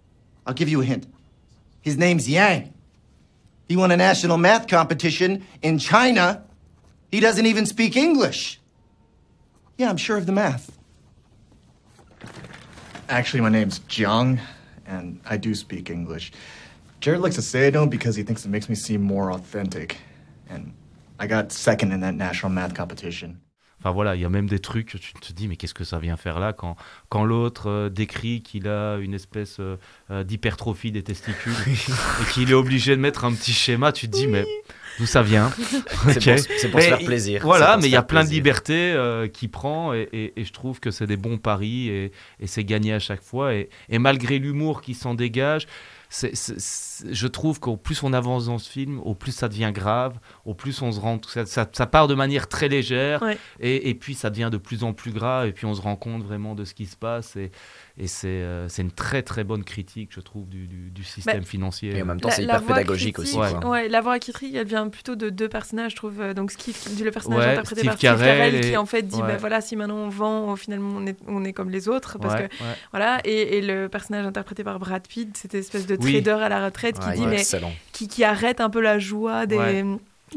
I'll 0.46 0.54
give 0.54 0.68
you 0.68 0.80
a 0.82 0.84
hint. 0.84 1.08
His 1.80 1.96
name's 1.96 2.30
Yang. 2.30 2.72
He 3.68 3.76
won 3.76 3.90
a 3.90 3.96
national 3.96 4.38
math 4.38 4.68
competition 4.68 5.44
in 5.62 5.80
China. 5.80 6.44
He 7.10 7.18
doesn't 7.18 7.44
even 7.44 7.66
speak 7.66 7.96
English. 7.96 8.60
Yeah, 9.76 9.90
I'm 9.90 9.96
sure 9.96 10.16
of 10.16 10.26
the 10.26 10.32
math. 10.32 10.70
Actually, 13.08 13.40
my 13.40 13.48
name's 13.48 13.80
Jiang, 13.80 14.38
and 14.86 15.20
I 15.24 15.38
do 15.38 15.56
speak 15.56 15.90
English. 15.90 16.30
Jared 17.00 17.20
likes 17.20 17.34
to 17.34 17.42
say 17.42 17.66
I 17.66 17.70
don't 17.70 17.90
because 17.90 18.14
he 18.14 18.22
thinks 18.22 18.44
it 18.44 18.50
makes 18.50 18.68
me 18.68 18.76
seem 18.76 19.02
more 19.02 19.32
authentic. 19.32 19.96
And 20.48 20.72
I 21.22 21.28
got 21.28 21.50
second 21.50 21.92
in 21.92 22.00
that 22.00 22.12
national 22.12 22.52
math 22.52 22.74
competition. 22.76 23.36
Enfin 23.80 23.90
voilà, 23.90 24.14
il 24.14 24.22
y 24.22 24.24
a 24.24 24.28
même 24.28 24.48
des 24.48 24.60
trucs, 24.60 24.96
tu 25.00 25.12
te 25.14 25.32
dis, 25.32 25.48
mais 25.48 25.56
qu'est-ce 25.56 25.74
que 25.74 25.82
ça 25.82 25.98
vient 25.98 26.16
faire 26.16 26.38
là 26.38 26.52
quand, 26.52 26.76
quand 27.08 27.24
l'autre 27.24 27.68
euh, 27.68 27.88
décrit 27.88 28.40
qu'il 28.40 28.68
a 28.68 28.96
une 28.98 29.12
espèce 29.12 29.56
euh, 29.58 29.76
euh, 30.12 30.22
d'hypertrophie 30.22 30.92
des 30.92 31.02
testicules 31.02 31.52
et 31.66 32.30
qu'il 32.32 32.48
est 32.48 32.54
obligé 32.54 32.94
de 32.94 33.00
mettre 33.00 33.24
un 33.24 33.32
petit 33.32 33.52
schéma, 33.52 33.90
tu 33.90 34.06
te 34.08 34.12
dis, 34.16 34.28
mais 34.28 34.44
d'où 35.00 35.06
ça 35.06 35.24
vient 35.24 35.50
C'est 36.06 36.20
pour, 36.68 36.70
pour 36.70 36.80
se 36.80 36.86
faire 36.86 36.98
plaisir. 37.00 37.42
Voilà, 37.42 37.76
mais 37.76 37.88
il 37.88 37.92
y 37.92 37.96
a 37.96 38.02
plein 38.04 38.22
de 38.22 38.30
libertés 38.30 38.92
euh, 38.92 39.26
qu'il 39.26 39.50
prend 39.50 39.94
et, 39.94 40.08
et- 40.12 40.40
et 40.40 40.44
je 40.44 40.52
trouve 40.52 40.78
que 40.78 40.92
c'est 40.92 41.08
des 41.08 41.16
bons 41.16 41.38
paris 41.38 41.88
et, 41.88 42.12
et 42.38 42.46
c'est 42.46 42.62
gagné 42.64 42.92
à 42.92 43.00
chaque 43.00 43.22
fois. 43.22 43.52
Et, 43.54 43.68
et 43.88 43.98
malgré 43.98 44.38
l'humour 44.38 44.80
qui 44.80 44.94
s'en 44.94 45.14
dégage, 45.14 45.66
c'est- 46.14 46.34
c'est- 46.36 46.58
c'est- 46.60 47.14
je 47.14 47.26
trouve 47.26 47.58
qu'au 47.58 47.76
plus 47.76 48.02
on 48.02 48.12
avance 48.12 48.46
dans 48.46 48.58
ce 48.58 48.68
film, 48.68 49.00
au 49.00 49.14
plus 49.14 49.32
ça 49.32 49.48
devient 49.48 49.70
grave, 49.72 50.18
au 50.44 50.52
plus 50.54 50.82
on 50.82 50.92
se 50.92 51.00
rend. 51.00 51.18
Ça, 51.26 51.46
ça- 51.46 51.66
ça 51.72 51.86
part 51.86 52.06
de 52.06 52.14
manière 52.14 52.48
très 52.48 52.68
légère 52.68 53.22
Ouais. 53.22 53.38
et, 53.60 53.88
et 53.88 53.94
puis 53.94 54.14
ça 54.14 54.28
devient 54.30 54.50
de 54.52 54.58
plus 54.58 54.84
en 54.84 54.92
plus 54.92 55.10
grave 55.12 55.46
et 55.48 55.52
puis 55.52 55.64
on 55.66 55.74
se 55.74 55.80
rend 55.80 55.96
compte 55.96 56.22
vraiment 56.22 56.54
de 56.54 56.64
ce 56.64 56.74
qui 56.74 56.84
se 56.86 56.96
passe. 56.96 57.34
Et, 57.36 57.50
et 57.98 58.06
c'est 58.06 58.28
euh, 58.28 58.68
c'est 58.68 58.82
une 58.82 58.90
très 58.90 59.22
très 59.22 59.44
bonne 59.44 59.64
critique, 59.64 60.10
je 60.14 60.20
trouve, 60.20 60.48
du, 60.48 60.66
du- 60.66 60.90
du 60.90 61.04
système 61.04 61.40
Bah, 61.40 61.44
financier. 61.46 61.96
Et 61.96 62.02
en 62.02 62.06
même 62.06 62.20
temps, 62.20 62.30
c'est 62.30 62.44
hyper 62.44 62.62
pédagogique 62.62 63.14
critique, 63.16 63.38
aussi. 63.38 63.52
Ouais. 63.54 63.60
quoi. 63.60 63.70
Ouais, 63.70 63.88
la 63.88 64.00
voix 64.00 64.18
critique, 64.18 64.54
elle 64.54 64.66
vient 64.66 64.88
plutôt 64.88 65.14
de 65.14 65.28
deux 65.30 65.48
personnages, 65.48 65.92
je 65.92 65.96
trouve. 65.96 66.20
Euh, 66.20 66.34
Donc, 66.34 66.50
Steve, 66.52 66.76
le 67.04 67.10
personnage 67.10 67.38
Ouais, 67.40 67.50
interprété 67.52 67.80
Steve 67.82 67.90
par 67.90 67.98
Steve 67.98 68.10
Carell 68.18 68.38
Carell, 68.38 68.54
et- 68.56 68.70
qui 68.70 68.76
en 68.76 68.86
fait 68.86 69.02
dit 69.02 69.16
ouais. 69.16 69.22
bah, 69.28 69.36
voilà, 69.38 69.60
si 69.60 69.76
maintenant 69.76 69.96
on 69.96 70.08
vend, 70.08 70.56
finalement 70.56 70.94
on 70.96 71.06
est, 71.06 71.16
on 71.26 71.44
est 71.44 71.52
comme 71.52 71.70
les 71.70 71.88
autres. 71.88 72.18
Parce 72.18 72.34
Ouais, 72.40 72.48
que, 72.48 72.64
ouais. 72.64 72.70
voilà, 72.92 73.20
et, 73.24 73.58
et 73.58 73.62
le 73.62 73.88
personnage 73.88 74.24
interprété 74.26 74.64
par 74.64 74.78
Brad 74.78 75.06
Pitt, 75.06 75.36
cette 75.36 75.54
espèce 75.54 75.86
de 75.86 75.96
Oui. 76.00 76.12
trader 76.22 76.42
à 76.42 76.48
la 76.48 76.64
retraite 76.64 76.98
Ouais, 76.98 77.04
qui 77.12 77.18
dit 77.18 77.24
ouais, 77.24 77.30
mais 77.30 77.40
excellent. 77.40 77.72
qui, 77.92 78.08
qui 78.08 78.24
arrête 78.24 78.60
un 78.60 78.70
peu 78.70 78.80
la 78.80 78.98
joie 78.98 79.46
des, 79.46 79.56
Ouais. 79.58 79.84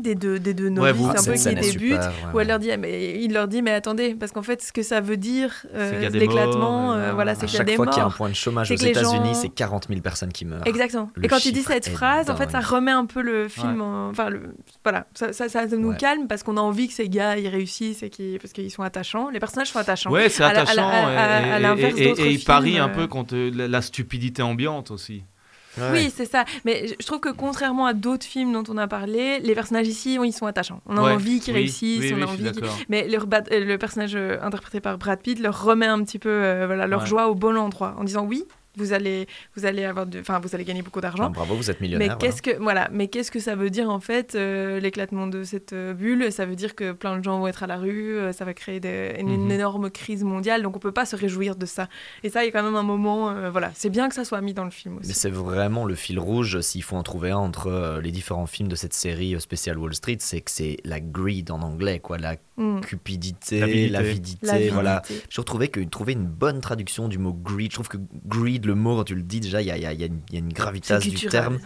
Des 0.02 0.16
deux, 0.16 0.40
des 0.40 0.54
deux 0.54 0.70
novices 0.70 1.08
un 1.10 1.24
peu 1.32 1.34
qui 1.38 1.56
débutent, 1.56 1.72
super, 1.72 2.00
ouais, 2.08 2.34
où 2.34 2.40
elle 2.40 2.48
leur 2.48 2.60
dit, 2.60 2.72
ah, 2.72 2.78
mais, 2.78 3.20
il 3.22 3.34
leur 3.34 3.48
dit, 3.48 3.62
mais 3.62 3.72
attendez, 3.72 4.16
parce 4.16 4.32
qu'en 4.32 4.42
fait, 4.44 4.62
ce 4.62 4.72
que 4.72 4.82
ça 4.84 5.02
veut 5.02 5.18
dire, 5.18 5.52
euh, 5.74 6.10
l'éclatement, 6.10 6.82
morts, 6.88 6.94
euh, 6.96 7.14
voilà, 7.14 7.36
c'est 7.36 7.46
qu'il 7.46 7.54
y 7.54 7.56
a 7.56 7.60
chaque 7.60 7.68
des 7.68 7.76
fois 7.76 7.88
qu'il 7.88 7.98
y 7.98 8.00
a 8.00 8.04
un 8.04 8.06
morts. 8.08 8.16
point 8.16 8.30
de 8.30 8.34
chômage 8.36 8.72
aux 8.72 8.76
États-Unis, 8.76 9.34
gens- 9.34 9.34
c'est 9.34 9.50
40 9.50 9.88
000 9.90 10.02
personnes 10.02 10.32
qui 10.32 10.46
meurent. 10.46 10.62
Exactement. 10.66 11.10
Le 11.16 11.26
et 11.26 11.28
quand 11.28 11.44
il 11.46 11.54
dit 11.54 11.62
cette 11.64 11.90
phrase, 11.90 12.30
en 12.30 12.36
fait, 12.36 12.52
ça 12.52 12.60
remet 12.60 12.92
un 12.92 13.06
peu 13.06 13.22
le 13.22 13.48
film, 13.48 13.82
Ouais. 13.82 13.86
en- 13.88 14.10
enfin, 14.10 14.30
le... 14.30 14.56
voilà, 14.84 15.08
ça, 15.14 15.34
ça, 15.34 15.50
ça 15.50 15.66
nous 15.68 15.94
calme 15.96 16.28
parce 16.28 16.44
qu'on 16.44 16.58
a 16.58 16.62
envie 16.62 16.88
que 16.88 16.94
ces 16.94 17.10
gars 17.10 17.38
ils 17.38 17.48
réussissent 17.48 18.04
et 18.04 18.10
qu'ils... 18.10 18.40
parce 18.40 18.54
qu'ils 18.54 18.72
sont 18.72 18.84
attachants. 18.84 19.30
Les 19.30 19.40
personnages 19.40 19.70
sont 19.72 19.80
attachants. 19.80 20.12
Ouais, 20.12 20.30
c'est 20.30 20.44
à 20.44 20.48
attachant. 20.50 20.88
à- 20.88 20.92
à- 20.92 21.42
et- 21.56 21.58
et- 21.58 21.60
l'inverse 21.62 21.94
et- 21.98 22.04
et 22.22 22.32
il 22.32 22.44
parie 22.44 22.78
un 22.78 22.90
euh, 22.90 22.94
peu 22.94 23.08
contre 23.08 23.36
la, 23.36 23.68
la 23.68 23.82
stupidité 23.82 24.42
ambiante 24.42 24.92
aussi. 24.92 25.24
Ouais. 25.78 25.90
Oui, 25.92 26.14
c'est 26.16 26.26
ça. 26.26 26.46
Mais 26.66 26.88
je- 26.88 27.06
trouve 27.06 27.20
que 27.20 27.30
contrairement 27.30 27.86
à 27.86 27.94
d'autres 27.94 28.26
films 28.26 28.54
dont 28.54 28.64
on 28.70 28.78
a 28.78 28.88
parlé, 28.88 29.40
les 29.40 29.54
personnages 29.56 29.88
ici, 29.88 30.18
ils 30.24 30.34
sont 30.34 30.46
attachants. 30.46 30.82
On 30.86 30.98
a 30.98 31.04
Ouais. 31.04 31.12
envie 31.14 31.40
qu'ils 31.40 31.54
Oui, 31.54 31.60
réussissent, 31.62 32.00
oui, 32.02 32.14
on 32.18 32.22
a 32.22 32.26
envie. 32.26 32.50
Mais 32.90 33.08
euh, 33.52 33.66
le 33.66 33.78
personnage 33.78 34.16
euh, 34.16 34.38
interprété 34.42 34.80
par 34.80 34.98
Brad 34.98 35.20
Pitt 35.22 35.40
leur 35.40 35.64
remet 35.64 35.88
un 35.88 36.04
petit 36.04 36.20
peu 36.20 36.30
euh, 36.30 36.66
voilà, 36.66 36.88
leur 36.88 37.06
joie 37.06 37.28
au 37.28 37.36
bon 37.36 37.58
endroit 37.58 37.96
en 37.98 38.04
disant 38.04 38.26
oui, 38.26 38.46
vous 38.78 38.94
allez, 38.94 39.28
vous 39.56 39.66
allez, 39.66 39.84
avoir 39.86 40.06
de... 40.06 40.20
enfin, 40.20 40.40
vous 40.40 40.54
allez 40.56 40.64
gagner 40.66 40.82
beaucoup 40.82 41.02
d'argent. 41.02 41.24
Enfin, 41.26 41.32
bravo, 41.32 41.56
vous 41.56 41.70
êtes 41.70 41.80
Mais 41.82 41.88
millionnaire. 41.88 42.18
qu'est-ce 42.18 42.42
que 42.42 42.58
voilà, 42.62 42.90
mais 42.92 43.08
qu'est-ce 43.08 43.32
que 43.32 43.40
ça 43.40 43.56
veut 43.56 43.70
dire 43.70 43.90
en 43.90 44.00
fait 44.00 44.36
euh, 44.36 44.80
l'éclatement 44.80 45.28
de 45.28 45.44
cette 45.44 45.74
euh, 45.74 45.94
bulle? 45.94 46.32
Ça 46.32 46.46
veut 46.46 46.56
dire 46.56 46.76
que 46.76 46.92
plein 46.92 47.18
de 47.18 47.24
gens 47.24 47.40
vont 47.40 47.48
être 47.48 47.64
à 47.64 47.68
la 47.68 47.78
rue, 47.78 48.18
euh, 48.18 48.32
ça 48.34 48.46
va 48.46 48.54
créer 48.54 48.80
des- 48.80 49.16
une, 49.20 49.30
une 49.30 49.46
Mhm. 49.46 49.52
énorme 49.52 49.90
crise 49.90 50.24
mondiale, 50.24 50.62
donc 50.64 50.76
on 50.76 50.80
peut 50.80 50.92
pas 50.92 51.06
se 51.06 51.16
réjouir 51.16 51.56
de 51.56 51.66
ça. 51.66 51.88
Et 52.24 52.30
ça, 52.30 52.44
il 52.44 52.48
y 52.48 52.50
a 52.50 52.52
quand 52.52 52.64
même 52.64 52.76
un 52.76 52.84
moment, 52.84 53.30
euh, 53.30 53.50
voilà, 53.50 53.72
c'est 53.76 53.90
bien 53.90 54.10
que 54.10 54.16
ça 54.16 54.26
soit 54.26 54.42
mis 54.42 54.54
dans 54.54 54.66
le 54.66 54.72
film 54.72 54.98
aussi. 54.98 55.08
Mais 55.10 55.14
c'est 55.14 55.30
vraiment 55.30 55.86
le 55.86 55.96
fil 55.96 56.20
rouge, 56.20 56.60
s'il 56.62 56.84
faut 56.84 56.96
en 56.96 57.04
trouver 57.04 57.32
un 57.32 57.38
entre 57.38 57.68
euh, 57.68 58.02
les 58.02 58.12
différents 58.12 58.46
films 58.48 58.68
de 58.70 58.76
cette 58.76 58.94
série 58.94 59.36
euh, 59.36 59.40
spéciale 59.40 59.78
Wall 59.78 59.94
Street, 59.96 60.18
c'est 60.20 60.42
que 60.42 60.52
c'est 60.52 60.78
la 60.84 61.00
greed 61.00 61.52
en 61.52 61.62
anglais, 61.62 62.00
quoi, 62.00 62.18
la 62.18 62.36
Mm. 62.58 62.80
cupidité, 62.80 63.60
L'avidité. 63.90 64.46
L'avidité. 64.48 64.70
voilà. 64.70 65.02
Je 65.30 65.42
trouvais 65.42 65.68
que 65.68 65.82
trouver 65.82 66.14
une 66.14 66.26
bonne 66.26 66.62
traduction 66.62 67.10
du 67.10 67.18
mot 67.18 67.34
greed, 67.34 67.72
je 67.72 67.76
trouve 67.76 67.90
que 67.90 67.98
greed, 68.26 68.65
le 68.66 68.76
mot, 68.76 68.96
quand 68.98 69.04
tu 69.06 69.16
le 69.16 69.24
dis 69.24 69.40
déjà, 69.40 69.62
il 69.62 69.68
y 69.68 69.72
a, 69.72 69.78
y 69.78 69.86
a- 69.86 69.94
il 69.94 70.00
y 70.00 70.04
a 70.04 70.40
une- 70.40 70.50
gravitas 70.54 71.00
du 71.00 71.16
terme. 71.30 71.60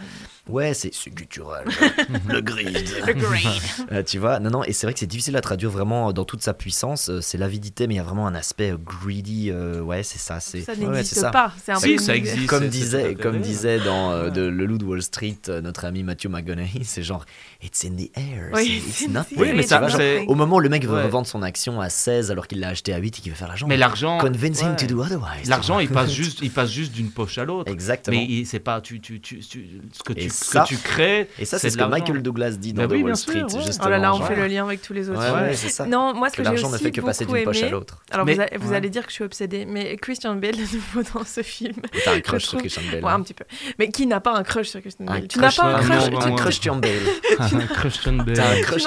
Ouais, 0.50 0.74
c'est 0.74 0.90
culturel. 1.10 1.64
le 2.28 2.40
greed. 2.40 2.88
Le 3.06 3.12
greed. 3.14 3.46
Euh, 3.92 4.02
tu 4.04 4.18
vois, 4.18 4.38
non, 4.40 4.50
non, 4.50 4.64
et 4.64 4.72
c'est 4.72 4.86
vrai 4.86 4.92
que 4.94 5.00
c'est 5.00 5.06
difficile 5.06 5.36
à 5.36 5.40
traduire 5.40 5.70
vraiment 5.70 6.10
euh, 6.10 6.12
dans 6.12 6.24
toute 6.24 6.42
sa 6.42 6.54
puissance. 6.54 7.08
euh, 7.08 7.20
C'est 7.20 7.38
l'avidité, 7.38 7.86
mais 7.86 7.94
il 7.94 7.96
y 7.96 8.00
a 8.00 8.04
vraiment 8.04 8.26
un 8.26 8.34
aspect 8.34 8.72
greedy. 8.84 9.50
euh, 9.50 9.80
ouais, 9.80 10.02
c'est 10.02 10.18
ça. 10.18 10.38
c'est 10.38 10.60
Ça 10.60 10.72
ouais, 10.74 10.86
n'existe 10.86 11.30
pas. 11.32 11.52
C'est 11.64 11.72
un 11.72 11.76
Si, 11.76 11.96
peu 11.96 12.02
ça 12.02 12.14
existe. 12.16 12.46
Comme 12.46 12.68
disait, 12.68 13.14
comme 13.14 13.40
disait 13.40 13.78
dans 13.80 14.12
euh, 14.12 14.30
de 14.30 14.42
Le 14.42 14.66
Loup 14.66 14.78
de 14.78 14.84
Wall 14.84 15.02
Street 15.02 15.38
euh, 15.48 15.60
notre 15.60 15.84
ami 15.84 16.02
Matthew 16.02 16.26
McConaughey, 16.28 16.82
c'est 16.84 17.02
genre 17.02 17.24
It's 17.62 17.84
in 17.84 17.90
the 17.96 18.10
air. 18.16 18.50
Oui, 18.52 18.82
it's 18.86 19.06
Oui, 19.36 19.48
mais 19.54 19.62
ça, 19.62 19.78
vois, 19.80 19.88
genre, 19.88 20.00
au 20.28 20.34
moment 20.34 20.56
où 20.56 20.60
le 20.60 20.68
mec 20.68 20.84
veut 20.86 20.94
Ouais. 20.94 21.04
revendre 21.04 21.26
son 21.26 21.42
action 21.42 21.80
à 21.80 21.88
16 21.88 22.30
alors 22.30 22.46
qu'il 22.46 22.60
l'a 22.60 22.68
acheté 22.68 22.92
à 22.92 22.98
8 22.98 23.18
et 23.18 23.20
qu'il 23.22 23.32
veut 23.32 23.36
faire 23.38 23.48
l'argent. 23.48 23.66
Mais 23.66 23.76
l'argent. 23.76 24.18
Convince 24.18 24.60
him 24.60 24.76
to 24.76 24.86
do 24.86 25.00
otherwise. 25.02 25.48
L'argent, 25.48 25.78
il 25.80 25.88
passe 25.88 26.12
juste, 26.12 26.40
il 26.42 26.50
passe 26.50 26.70
juste 26.70 26.92
d'une 26.92 27.10
poche 27.10 27.38
à 27.38 27.44
l'autre. 27.44 27.70
Exactement. 27.72 28.16
Mais 28.28 28.44
c'est 28.44 28.60
pas 28.60 28.80
tu, 28.80 29.00
tu, 29.00 29.20
tu, 29.20 29.38
tu- 29.40 29.80
ce 29.92 30.02
que 30.02 30.12
tu, 30.12 30.28
ça- 30.44 30.62
que 30.62 30.68
tu 30.68 30.76
crées. 30.76 31.28
Et 31.38 31.44
ça, 31.44 31.58
c'est 31.58 31.70
ce 31.70 31.76
que. 31.76 31.84
Michael 31.84 32.22
Douglas 32.22 32.50
dit 32.52 32.72
dans 32.72 32.82
Bah 32.82 32.88
The 32.88 32.92
oui, 32.92 32.96
Wall 32.98 33.06
bien 33.06 33.14
Street, 33.14 33.44
sûr, 33.48 33.58
ouais. 33.58 33.64
justement. 33.66 33.86
Oh 33.86 33.90
là 33.90 33.98
là, 33.98 34.14
on 34.14 34.18
genre. 34.18 34.26
fait 34.28 34.36
le 34.36 34.46
lien 34.46 34.64
avec 34.64 34.82
tous 34.82 34.92
les 34.92 35.08
autres. 35.10 35.18
Ouais, 35.20 35.26
films. 35.26 35.40
ouais, 35.40 35.54
c'est 35.56 35.68
ça. 35.68 35.86
Non, 35.86 36.14
moi 36.14 36.28
ce 36.28 36.32
Que 36.36 36.38
que, 36.38 36.44
j'ai 36.44 36.50
l'argent 36.54 36.70
ne 36.70 36.78
fait 36.78 36.90
que 36.90 37.00
passer 37.00 37.24
d'une 37.24 37.42
poche 37.44 37.62
à 37.62 37.68
l'autre. 37.68 38.02
Alors 38.10 38.26
Mais- 38.26 38.34
vous, 38.34 38.40
a- 38.42 38.46
vous 38.58 38.70
ouais. 38.70 38.76
allez 38.76 38.90
dire 38.90 39.02
que 39.04 39.10
je 39.10 39.14
suis 39.14 39.24
obsédée, 39.24 39.64
mais 39.66 39.96
Christian 39.96 40.34
Bale 40.36 40.52
de 40.56 40.60
nouveau 40.74 41.02
dans 41.14 41.24
ce 41.24 41.42
film. 41.42 41.74
T'as 42.04 42.14
un 42.14 42.20
crush 42.20 42.44
sur 42.44 42.58
Christian 42.58 42.82
Bale. 42.90 43.04
Ouais, 43.04 43.10
hein. 43.10 43.14
un 43.14 43.22
petit 43.22 43.34
peu. 43.34 43.44
Mais 43.78 43.88
qui 43.88 44.06
n'a 44.06 44.20
pas 44.20 44.34
un 44.36 44.42
crush 44.42 44.68
sur 44.68 44.80
Christian 44.80 45.06
Bale? 45.06 45.26
Tu 45.28 45.38
n'as 45.38 45.50
pas 45.52 45.64
un 45.76 45.80
crush? 45.80 46.02
Sur. 46.04 46.36
Christian 46.36 46.76
Bale. 46.76 46.92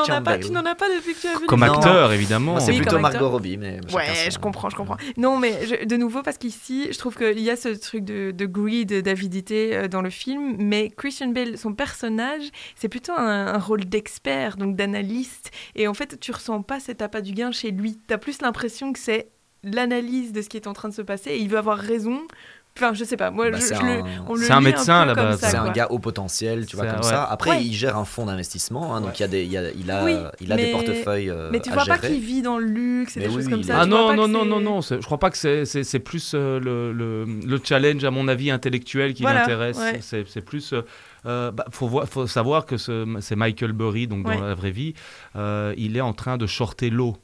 Un 0.09 0.21
pas, 0.21 0.31
Bale. 0.31 0.39
tu 0.43 0.51
n'en 0.51 0.65
as 0.65 0.75
pas 0.75 0.85
depuis 0.89 1.13
que 1.13 1.19
tu 1.21 1.27
as 1.27 1.37
vu 1.39 1.45
Comme 1.45 1.63
acteur, 1.63 2.11
évidemment. 2.13 2.59
C'est 2.59 2.73
plutôt 2.73 2.99
Margot. 2.99 3.29
Robbie, 3.29 3.57
mais 3.57 3.79
Ouais, 3.93 4.03
je 4.29 4.37
comprends, 4.37 4.69
je 4.69 4.75
comprends. 4.75 4.97
Non, 5.17 5.37
mais 5.37 5.85
de 5.85 5.95
nouveau, 5.97 6.21
parce 6.23 6.37
qu'ici, 6.37 6.87
je 6.91 6.97
trouve 6.97 7.15
qu'il 7.15 7.39
y 7.39 7.49
a 7.49 7.55
ce 7.55 7.69
truc 7.69 8.03
de, 8.03 8.31
de 8.31 8.45
greed, 8.45 9.01
d'avidité 9.01 9.75
euh, 9.75 9.87
dans 9.87 10.01
le 10.01 10.09
film, 10.09 10.55
mais 10.59 10.89
Christian 10.95 11.27
Bale, 11.29 11.42
son 11.57 11.73
personnage, 11.73 12.43
c'est 12.75 12.89
plutôt 12.89 13.13
un, 13.13 13.47
un 13.47 13.59
rôle 13.59 13.85
d'expert, 13.85 14.57
donc 14.57 14.75
d'analyste, 14.75 15.51
et 15.75 15.87
en 15.87 15.93
fait, 15.93 16.19
tu 16.19 16.31
ressens 16.31 16.61
pas 16.63 16.79
cet 16.79 17.01
appât 17.01 17.21
du 17.21 17.33
gain 17.33 17.51
chez 17.51 17.71
lui. 17.71 17.97
Tu 18.07 18.13
as 18.13 18.17
plus 18.17 18.41
l'impression 18.41 18.93
que 18.93 18.99
c'est 18.99 19.29
l'analyse 19.63 20.33
de 20.33 20.41
ce 20.41 20.49
qui 20.49 20.57
est 20.57 20.67
en 20.67 20.73
train 20.73 20.89
de 20.89 20.93
se 20.93 21.01
passer, 21.01 21.31
et 21.31 21.37
il 21.39 21.49
veut 21.49 21.57
avoir 21.57 21.77
raison. 21.77 22.21
Enfin, 22.75 22.91
je 22.95 23.03
sais 23.03 23.17
pas, 23.17 23.29
moi, 23.29 23.51
Bah, 23.51 23.57
je, 23.59 23.65
c'est 23.67 23.75
je 23.75 23.81
le, 23.83 23.87
un- 23.87 24.35
c'est 24.37 24.51
un 24.51 24.59
médecin, 24.59 25.01
peu 25.03 25.07
là-bas, 25.09 25.37
C'est 25.37 25.55
un 25.55 25.71
gars 25.71 25.91
au 25.91 25.99
potentiel, 25.99 26.65
tu 26.65 26.75
vois, 26.75 26.85
C'est- 26.85 26.91
comme 26.91 27.03
ouais. 27.03 27.07
ça. 27.07 27.23
Après, 27.25 27.51
Ouais. 27.51 27.63
il 27.63 27.71
gère 27.71 27.97
un 27.99 28.03
fonds 28.03 28.25
d'investissement, 28.25 28.95
hein, 28.95 29.01
donc 29.01 29.19
il 29.19 29.21
y 29.21 29.25
a 29.25 29.27
des, 29.27 29.43
il, 29.43 29.51
y 29.51 29.57
a, 29.57 29.69
il 29.69 29.91
a, 29.91 30.03
Oui, 30.03 30.15
il 30.41 30.51
a 30.51 30.55
des 30.55 30.63
mais- 30.63 30.71
portefeuilles 30.71 31.29
euh, 31.29 31.49
Mais 31.51 31.59
tu 31.59 31.69
à 31.69 31.73
vois 31.73 31.85
pas 31.85 31.95
gérer. 31.97 32.07
qu'il 32.15 32.19
vit 32.21 32.41
dans 32.41 32.57
le 32.57 32.65
luxe 32.65 33.15
et 33.15 33.19
Mais 33.19 33.27
des 33.27 33.31
oui, 33.31 33.41
choses 33.43 33.49
comme 33.51 33.59
il 33.59 33.65
ça. 33.65 33.79
Ah 33.81 33.85
non, 33.85 34.07
pas 34.07 34.15
non, 34.15 34.27
non, 34.27 34.43
non, 34.43 34.59
non, 34.59 34.81
je 34.81 34.95
crois 35.05 35.19
pas 35.19 35.29
que 35.29 35.37
c'est- 35.37 35.65
c'est 35.65 35.83
c'est 35.83 35.99
plus 35.99 36.31
euh, 36.33 36.59
le, 36.59 36.91
le, 36.93 37.25
le 37.25 37.61
challenge, 37.63 38.03
à 38.05 38.09
mon 38.09 38.27
avis, 38.27 38.49
intellectuel 38.49 39.13
qui 39.13 39.21
Voilà, 39.21 39.41
l'intéresse. 39.41 39.77
ouais. 39.77 39.99
C'est 40.01 40.27
c'est 40.27 40.41
plus. 40.41 40.73
euh, 40.73 40.81
euh, 41.25 41.51
bah, 41.51 41.65
faut, 41.71 41.87
voir, 41.87 42.07
faut 42.07 42.27
savoir 42.27 42.65
que 42.65 42.77
ce- 42.77 43.17
c'est 43.21 43.35
Michael 43.35 43.71
Burry, 43.73 44.07
donc 44.07 44.25
dans 44.25 44.41
la 44.41 44.53
vraie 44.55 44.71
vie, 44.71 44.93
euh, 45.35 45.73
il 45.77 45.95
est 45.97 46.01
en 46.01 46.13
train 46.13 46.37
de 46.37 46.45
shorter 46.47 46.89
l'eau. 46.89 47.17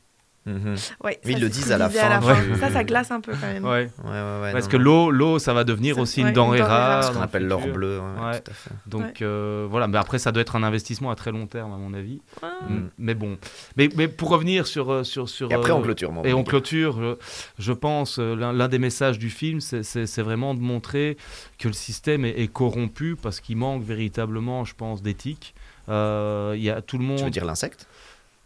Mhm. 0.49 0.75
Ouais, 1.03 1.19
Oui, 1.25 1.33
ils 1.35 1.39
le 1.41 1.49
disent 1.49 1.71
à 1.71 1.77
la 1.77 1.89
fin, 1.89 2.21
ouais. 2.21 2.57
Ça, 2.59 2.69
ça 2.71 2.83
glace 2.83 3.12
un 3.12 3.21
peu 3.21 3.33
quand 3.33 3.47
même. 3.47 3.63
Ouais. 3.63 3.89
Ouais, 4.03 4.09
ouais, 4.09 4.41
ouais. 4.41 4.51
Parce 4.51 4.65
non, 4.65 4.71
que 4.71 4.77
l'eau, 4.77 5.12
l'eau, 5.12 5.38
ça 5.39 5.53
va 5.53 5.63
devenir 5.63 5.95
Ça- 5.95 6.01
aussi 6.01 6.21
ouais, 6.23 6.29
une 6.29 6.33
denrée 6.33 6.62
rare. 6.62 7.03
Ce 7.03 7.12
qu'on 7.12 7.19
le 7.19 7.23
appelle 7.23 7.47
l'or 7.47 7.67
bleu, 7.67 7.99
ouais, 7.99 8.25
Ouais. 8.25 8.39
tout 8.41 8.51
à 8.51 8.53
fait. 8.53 8.71
Donc 8.88 9.21
euh, 9.21 9.67
voilà, 9.69 9.88
mais 9.88 9.97
après 9.97 10.17
ça 10.19 10.31
doit 10.31 10.41
être 10.41 10.55
un 10.55 10.63
investissement 10.63 11.12
à 11.12 11.15
très 11.15 11.31
long 11.31 11.45
terme 11.47 11.71
à 11.73 11.77
mon 11.77 11.93
avis. 11.93 12.21
Ouais. 12.41 12.49
Mm. 12.69 12.89
Mais 12.97 13.13
bon, 13.13 13.38
mais, 13.77 13.89
mais 13.95 14.07
pour 14.07 14.29
revenir 14.29 14.65
sur 14.67 14.91
euh, 14.91 15.03
sur 15.03 15.29
sur 15.29 15.51
Et 15.51 15.53
après, 15.53 15.71
euh, 15.71 15.75
on 15.75 15.81
clôture. 15.81 16.12
mon 16.12 16.23
Et 16.23 16.33
on 16.33 16.43
clôture, 16.43 16.99
je, 16.99 17.15
je 17.63 17.71
pense, 17.73 18.17
l'un 18.17 18.67
des 18.67 18.79
messages 18.79 19.19
du 19.19 19.29
film, 19.29 19.62
c'est- 19.62 20.19
vraiment 20.19 20.53
de 20.55 20.59
montrer 20.59 21.17
que 21.59 21.67
le 21.67 21.73
système 21.73 22.25
est, 22.25 22.39
est 22.41 22.47
corrompu 22.47 23.15
parce 23.21 23.39
qu'il 23.39 23.57
manque 23.57 23.83
véritablement, 23.83 24.65
je 24.65 24.73
pense, 24.75 25.01
d'éthique. 25.01 25.53
Euh, 25.89 26.53
Il 26.55 26.62
y 26.63 26.69
a 26.69 26.81
tout 26.81 26.97
le 26.97 27.03
Tu 27.05 27.09
veux 27.15 27.21
monde. 27.23 27.29
dire 27.31 27.45
l'insecte? 27.45 27.88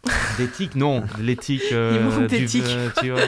D'éthique, 0.38 0.74
non, 0.74 1.04
l'éthique. 1.20 1.62
Il 1.70 1.76
euh, 1.76 2.26
d'éthique. 2.28 2.64
euh, 2.66 2.88
tu 3.00 3.10
vois. 3.10 3.20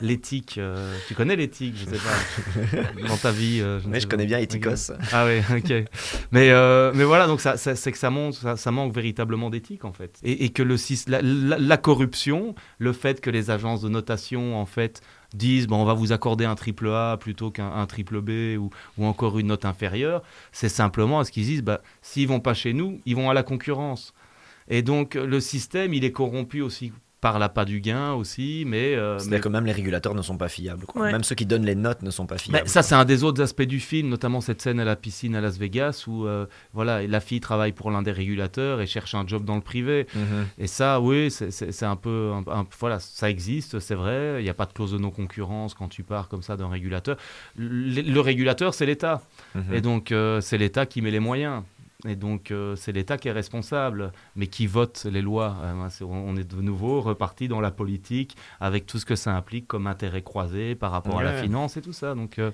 L'éthique, 0.00 0.56
euh, 0.58 0.94
tu 1.08 1.14
connais 1.14 1.34
l'éthique, 1.34 1.74
je 1.76 1.84
sais 1.84 1.98
pas, 1.98 2.82
dans 3.08 3.16
ta 3.16 3.32
vie. 3.32 3.58
euh, 3.60 3.80
Mais 3.86 3.94
sais 3.98 4.02
je 4.02 4.06
connais 4.06 4.26
bien. 4.26 4.38
Ethicos. 4.38 4.92
Ah 5.12 5.26
oui, 5.26 5.40
ok. 5.56 5.84
Mais, 6.30 6.50
euh, 6.50 6.92
mais 6.94 7.02
voilà, 7.04 7.26
donc 7.26 7.40
ça, 7.40 7.56
ça- 7.56 7.74
c'est 7.74 7.90
que 7.90 7.98
ça, 7.98 8.10
monte, 8.10 8.34
ça, 8.34 8.56
ça 8.56 8.70
manque 8.70 8.94
véritablement 8.94 9.50
d'éthique 9.50 9.84
en 9.84 9.92
fait. 9.92 10.18
Et, 10.22 10.44
et 10.44 10.50
que 10.50 10.62
le, 10.62 10.76
la, 11.08 11.20
la- 11.22 11.58
la 11.58 11.76
corruption, 11.76 12.54
le 12.78 12.92
fait 12.92 13.20
que 13.20 13.30
les 13.30 13.50
agences 13.50 13.80
de 13.82 13.88
notation 13.88 14.56
en 14.60 14.66
fait 14.66 15.00
disent 15.34 15.66
bon, 15.66 15.76
on 15.82 15.84
va 15.84 15.94
vous 15.94 16.12
accorder 16.12 16.44
un 16.44 16.54
triple 16.54 16.88
A 16.90 17.16
plutôt 17.16 17.50
qu'un 17.50 17.72
un 17.72 17.86
triple 17.86 18.20
B 18.20 18.56
ou, 18.58 18.70
ou 18.98 19.04
encore 19.06 19.38
une 19.38 19.48
note 19.48 19.64
inférieure, 19.64 20.22
c'est 20.52 20.68
simplement 20.68 21.18
à 21.20 21.24
ce 21.24 21.32
qu'ils 21.32 21.44
disent 21.44 21.62
bah, 21.62 21.80
s'ils 22.02 22.28
vont 22.28 22.40
pas 22.40 22.54
chez 22.54 22.72
nous, 22.72 23.00
ils 23.04 23.16
vont 23.16 23.30
à 23.30 23.34
la 23.34 23.42
concurrence. 23.42 24.14
Et 24.68 24.82
donc 24.82 25.14
le 25.14 25.40
système, 25.40 25.94
il 25.94 26.04
est 26.04 26.12
corrompu 26.12 26.60
aussi 26.60 26.92
par 27.20 27.40
l'appât 27.40 27.64
du 27.64 27.80
gain 27.80 28.12
aussi, 28.12 28.62
mais, 28.64 28.94
euh, 28.94 29.18
C'est-à-dire 29.18 29.38
mais 29.38 29.40
que 29.40 29.48
même 29.48 29.66
les 29.66 29.72
régulateurs 29.72 30.14
ne 30.14 30.22
sont 30.22 30.36
pas 30.36 30.46
fiables. 30.48 30.86
quoi. 30.86 31.02
Ouais. 31.02 31.10
Même 31.10 31.24
ceux 31.24 31.34
qui 31.34 31.46
donnent 31.46 31.64
les 31.66 31.74
notes 31.74 32.02
ne 32.02 32.12
sont 32.12 32.26
pas 32.26 32.38
fiables. 32.38 32.68
ça, 32.68 32.84
c'est 32.84 32.94
un 32.94 33.04
des 33.04 33.24
autres 33.24 33.42
aspects 33.42 33.62
du 33.64 33.80
film, 33.80 34.08
notamment 34.08 34.40
cette 34.40 34.62
scène 34.62 34.78
à 34.78 34.84
la 34.84 34.94
piscine 34.94 35.34
à 35.34 35.40
Las 35.40 35.58
Vegas 35.58 36.04
où 36.06 36.26
euh, 36.28 36.46
voilà, 36.74 37.04
la 37.04 37.18
fille 37.18 37.40
travaille 37.40 37.72
pour 37.72 37.90
l'un 37.90 38.02
des 38.02 38.12
régulateurs 38.12 38.80
et 38.80 38.86
cherche 38.86 39.16
un 39.16 39.26
job 39.26 39.44
dans 39.44 39.56
le 39.56 39.62
privé. 39.62 40.06
Mhm. 40.14 40.46
Et 40.58 40.68
ça, 40.68 41.00
oui, 41.00 41.28
c'est- 41.32 41.50
c'est 41.50 41.72
c'est 41.72 41.86
un 41.86 41.96
peu. 41.96 42.30
un- 42.32 42.48
un- 42.60 42.66
voilà, 42.78 43.00
ça 43.00 43.28
existe, 43.28 43.80
c'est 43.80 43.96
vrai. 43.96 44.36
Il 44.38 44.44
n'y 44.44 44.50
a 44.50 44.54
pas 44.54 44.66
de 44.66 44.72
clause 44.72 44.92
de 44.92 44.98
non-concurrence 44.98 45.74
quand 45.74 45.88
tu 45.88 46.04
pars 46.04 46.28
comme 46.28 46.42
ça 46.42 46.56
d'un 46.56 46.68
régulateur. 46.68 47.16
Le, 47.56 48.00
le 48.02 48.20
régulateur, 48.20 48.74
c'est 48.74 48.86
l'État. 48.86 49.22
Mhm. 49.56 49.74
Et 49.74 49.80
donc, 49.80 50.12
euh, 50.12 50.40
c'est 50.40 50.56
l'État 50.56 50.86
qui 50.86 51.02
met 51.02 51.10
les 51.10 51.18
moyens. 51.20 51.64
Et 52.06 52.14
donc, 52.14 52.52
euh, 52.52 52.76
c'est 52.76 52.92
l'État 52.92 53.18
qui 53.18 53.26
est 53.26 53.32
responsable, 53.32 54.12
mais 54.36 54.46
qui 54.46 54.68
vote 54.68 55.04
les 55.10 55.20
lois. 55.20 55.56
Euh, 55.62 55.88
on 56.02 56.36
est 56.36 56.44
de 56.44 56.62
nouveau 56.62 57.00
reparti 57.00 57.48
dans 57.48 57.60
la 57.60 57.72
politique, 57.72 58.36
avec 58.60 58.86
tout 58.86 59.00
ce 59.00 59.04
que 59.04 59.16
ça 59.16 59.34
implique 59.34 59.66
comme 59.66 59.88
intérêt 59.88 60.22
croisé 60.22 60.76
par 60.76 60.92
rapport 60.92 61.18
à 61.18 61.24
la 61.24 61.42
finance 61.42 61.76
et 61.76 61.82
tout 61.82 61.92
ça. 61.92 62.14
Donc, 62.14 62.38
euh, 62.38 62.52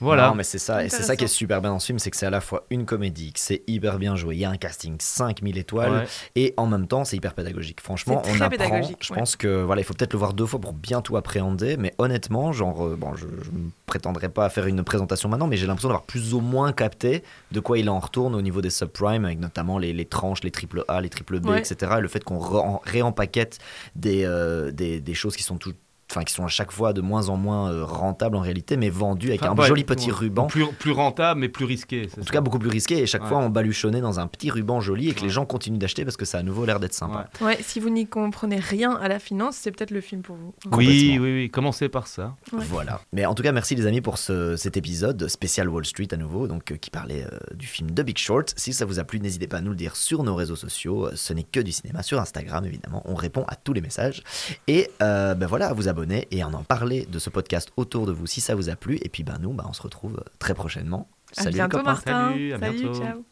voilà. 0.00 0.28
Non, 0.28 0.34
mais 0.34 0.42
c'est 0.42 0.58
ça, 0.58 0.84
et 0.84 0.88
c'est 0.88 1.02
ça 1.02 1.16
qui 1.16 1.24
est 1.24 1.28
super 1.28 1.60
bien 1.60 1.70
dans 1.70 1.78
ce 1.78 1.86
film, 1.86 1.98
c'est 1.98 2.10
que 2.10 2.16
c'est 2.16 2.26
à 2.26 2.30
la 2.30 2.40
fois 2.40 2.64
une 2.70 2.84
comédie, 2.86 3.32
que 3.32 3.40
c'est 3.40 3.62
hyper 3.66 3.98
bien 3.98 4.16
joué, 4.16 4.34
il 4.36 4.40
y 4.40 4.44
a 4.44 4.50
un 4.50 4.56
casting 4.56 4.96
5000 4.98 5.58
étoiles, 5.58 5.92
Ouais. 5.92 6.06
et 6.34 6.54
en 6.56 6.66
même 6.66 6.86
temps 6.86 7.04
c'est 7.04 7.16
hyper 7.16 7.34
pédagogique. 7.34 7.80
Franchement, 7.80 8.22
on 8.26 8.34
apprend. 8.34 8.48
pédagogique, 8.50 8.98
je 9.00 9.12
ouais. 9.12 9.18
pense 9.18 9.36
que 9.36 9.62
voilà, 9.62 9.80
il 9.80 9.84
faut 9.84 9.94
peut-être 9.94 10.12
le 10.12 10.18
voir 10.18 10.32
deux 10.32 10.46
fois 10.46 10.60
pour 10.60 10.72
bien 10.72 11.00
tout 11.02 11.16
appréhender, 11.16 11.76
mais 11.76 11.94
honnêtement, 11.98 12.52
genre, 12.52 12.86
euh, 12.86 12.96
bon, 12.96 13.14
je, 13.14 13.26
je 13.42 13.50
ne 13.50 13.68
prétendrai 13.86 14.28
pas 14.28 14.44
à 14.44 14.48
faire 14.50 14.66
une 14.66 14.82
présentation 14.84 15.28
maintenant, 15.28 15.46
mais 15.46 15.56
j'ai 15.56 15.66
l'impression 15.66 15.88
d'avoir 15.88 16.04
plus 16.04 16.34
ou 16.34 16.40
moins 16.40 16.72
capté 16.72 17.22
de 17.52 17.60
quoi 17.60 17.78
il 17.78 17.88
en 17.90 17.98
retourne 17.98 18.34
au 18.34 18.42
niveau 18.42 18.60
des 18.60 18.70
subprimes, 18.70 19.24
avec 19.24 19.38
notamment 19.38 19.78
les, 19.78 19.92
les 19.92 20.04
tranches, 20.04 20.42
les 20.42 20.50
triple 20.50 20.84
A, 20.88 21.00
les 21.00 21.08
triple 21.08 21.40
B, 21.40 21.46
Ouais. 21.46 21.58
etc. 21.60 21.92
Et 21.98 22.00
le 22.00 22.08
fait 22.08 22.22
qu'on 22.24 22.78
réempaquette 22.84 23.58
des, 23.94 24.24
euh, 24.24 24.70
des, 24.72 25.00
des 25.00 25.14
choses 25.14 25.36
qui 25.36 25.42
sont 25.42 25.56
tout 25.56 25.72
enfin 26.10 26.22
qui 26.24 26.32
sont 26.32 26.44
à 26.44 26.48
chaque 26.48 26.70
fois 26.72 26.92
de 26.92 27.00
moins 27.00 27.28
en 27.28 27.36
moins 27.36 27.70
euh, 27.72 27.84
rentables 27.84 28.36
en 28.36 28.40
réalité, 28.40 28.76
mais 28.76 28.90
vendus 28.90 29.28
avec 29.28 29.42
Enfin, 29.42 29.52
un 29.52 29.56
ouais, 29.56 29.66
joli 29.66 29.84
petit 29.84 30.10
ruban. 30.10 30.46
Plus, 30.46 30.66
plus 30.78 30.92
rentable, 30.92 31.40
mais 31.40 31.48
plus 31.48 31.64
risqué. 31.64 32.08
En 32.12 32.20
tout 32.20 32.26
ça. 32.26 32.32
cas, 32.32 32.40
beaucoup 32.40 32.58
plus 32.58 32.68
risqué 32.70 32.98
et 32.98 33.06
chaque 33.06 33.22
Ouais. 33.22 33.28
fois 33.28 33.38
en 33.38 33.50
baluchonné 33.50 34.00
dans 34.00 34.20
un 34.20 34.26
petit 34.26 34.50
ruban 34.50 34.80
joli 34.80 35.08
et 35.08 35.14
que 35.14 35.22
les 35.22 35.30
gens 35.30 35.44
continuent 35.46 35.78
d'acheter 35.78 36.04
parce 36.04 36.16
que 36.16 36.24
ça 36.24 36.38
a 36.38 36.40
à 36.40 36.44
nouveau 36.44 36.64
l'air 36.64 36.78
d'être 36.80 36.94
sympa. 36.94 37.28
Ouais, 37.40 37.58
si 37.62 37.80
vous 37.80 37.90
n'y 37.90 38.06
comprenez 38.06 38.58
rien 38.60 38.92
à 38.92 39.08
la 39.08 39.18
finance, 39.18 39.56
c'est 39.56 39.70
peut-être 39.72 39.90
le 39.90 40.00
film 40.00 40.22
pour 40.22 40.36
vous. 40.36 40.54
Oui, 40.72 41.18
oui, 41.20 41.32
oui. 41.32 41.50
Commencez 41.50 41.88
par 41.88 42.06
ça. 42.06 42.36
Ouais. 42.52 42.64
Voilà. 42.68 43.00
Mais 43.12 43.26
en 43.26 43.34
tout 43.34 43.42
cas, 43.42 43.52
merci 43.52 43.74
les 43.74 43.86
amis 43.86 44.00
pour 44.00 44.18
ce- 44.18 44.56
cet 44.56 44.76
épisode 44.76 45.26
spécial 45.28 45.68
Wall 45.68 45.84
Street 45.86 46.08
à 46.12 46.16
nouveau, 46.16 46.46
donc 46.46 46.70
euh, 46.72 46.76
qui 46.76 46.90
parlait 46.90 47.24
euh, 47.24 47.38
du 47.54 47.66
film 47.66 47.90
The 47.90 48.02
Big 48.02 48.18
Short. 48.18 48.52
Si 48.56 48.72
ça 48.72 48.84
vous 48.84 48.98
a 49.00 49.04
plu, 49.04 49.18
n'hésitez 49.20 49.46
pas 49.48 49.58
à 49.58 49.60
nous 49.60 49.70
le 49.70 49.76
dire 49.76 49.96
sur 49.96 50.22
nos 50.22 50.34
réseaux 50.34 50.56
sociaux. 50.56 51.08
Ce 51.14 51.32
n'est 51.32 51.42
que 51.42 51.60
du 51.60 51.72
cinéma 51.72 52.02
sur 52.02 52.20
Instagram, 52.20 52.64
évidemment. 52.64 53.02
On 53.06 53.14
répond 53.14 53.44
à 53.48 53.56
tous 53.56 53.72
les 53.72 53.80
messages. 53.80 54.22
Et 54.68 54.88
euh, 55.02 55.34
ben 55.34 55.46
voilà, 55.46 55.68
à 55.68 55.72
vous 55.72 55.88
abonner 55.96 56.28
et 56.30 56.42
à 56.42 56.48
en 56.48 56.62
parler 56.62 57.06
de 57.10 57.18
ce 57.18 57.30
podcast 57.30 57.72
autour 57.76 58.06
de 58.06 58.12
vous 58.12 58.26
si 58.26 58.40
ça 58.42 58.54
vous 58.54 58.68
a 58.68 58.76
plu. 58.76 58.98
Et 59.02 59.08
puis 59.08 59.22
ben 59.24 59.38
nous, 59.40 59.52
ben, 59.52 59.64
on 59.68 59.72
se 59.72 59.80
retrouve 59.82 60.22
très 60.38 60.54
prochainement. 60.54 61.08
À 61.36 61.42
Salut 61.42 61.52
les 61.52 61.60
bientôt, 61.60 61.78
copains. 61.78 61.90
Martin. 61.92 62.28
Salut, 62.30 62.52
à 62.52 62.58
bientôt. 62.58 62.94
ciao. 62.94 63.24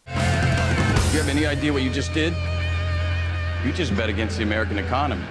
You 1.13 1.21
have 1.21 1.29
any 1.29 1.47
idea 1.47 1.73
what 1.73 1.83
you 1.83 1.93
just 1.93 2.13
did? 2.15 2.33
You 3.65 3.73
just 3.77 3.95
bet 3.95 4.09
against 4.09 4.39
the 4.39 4.43
American 4.43 4.79
economy. 4.79 5.23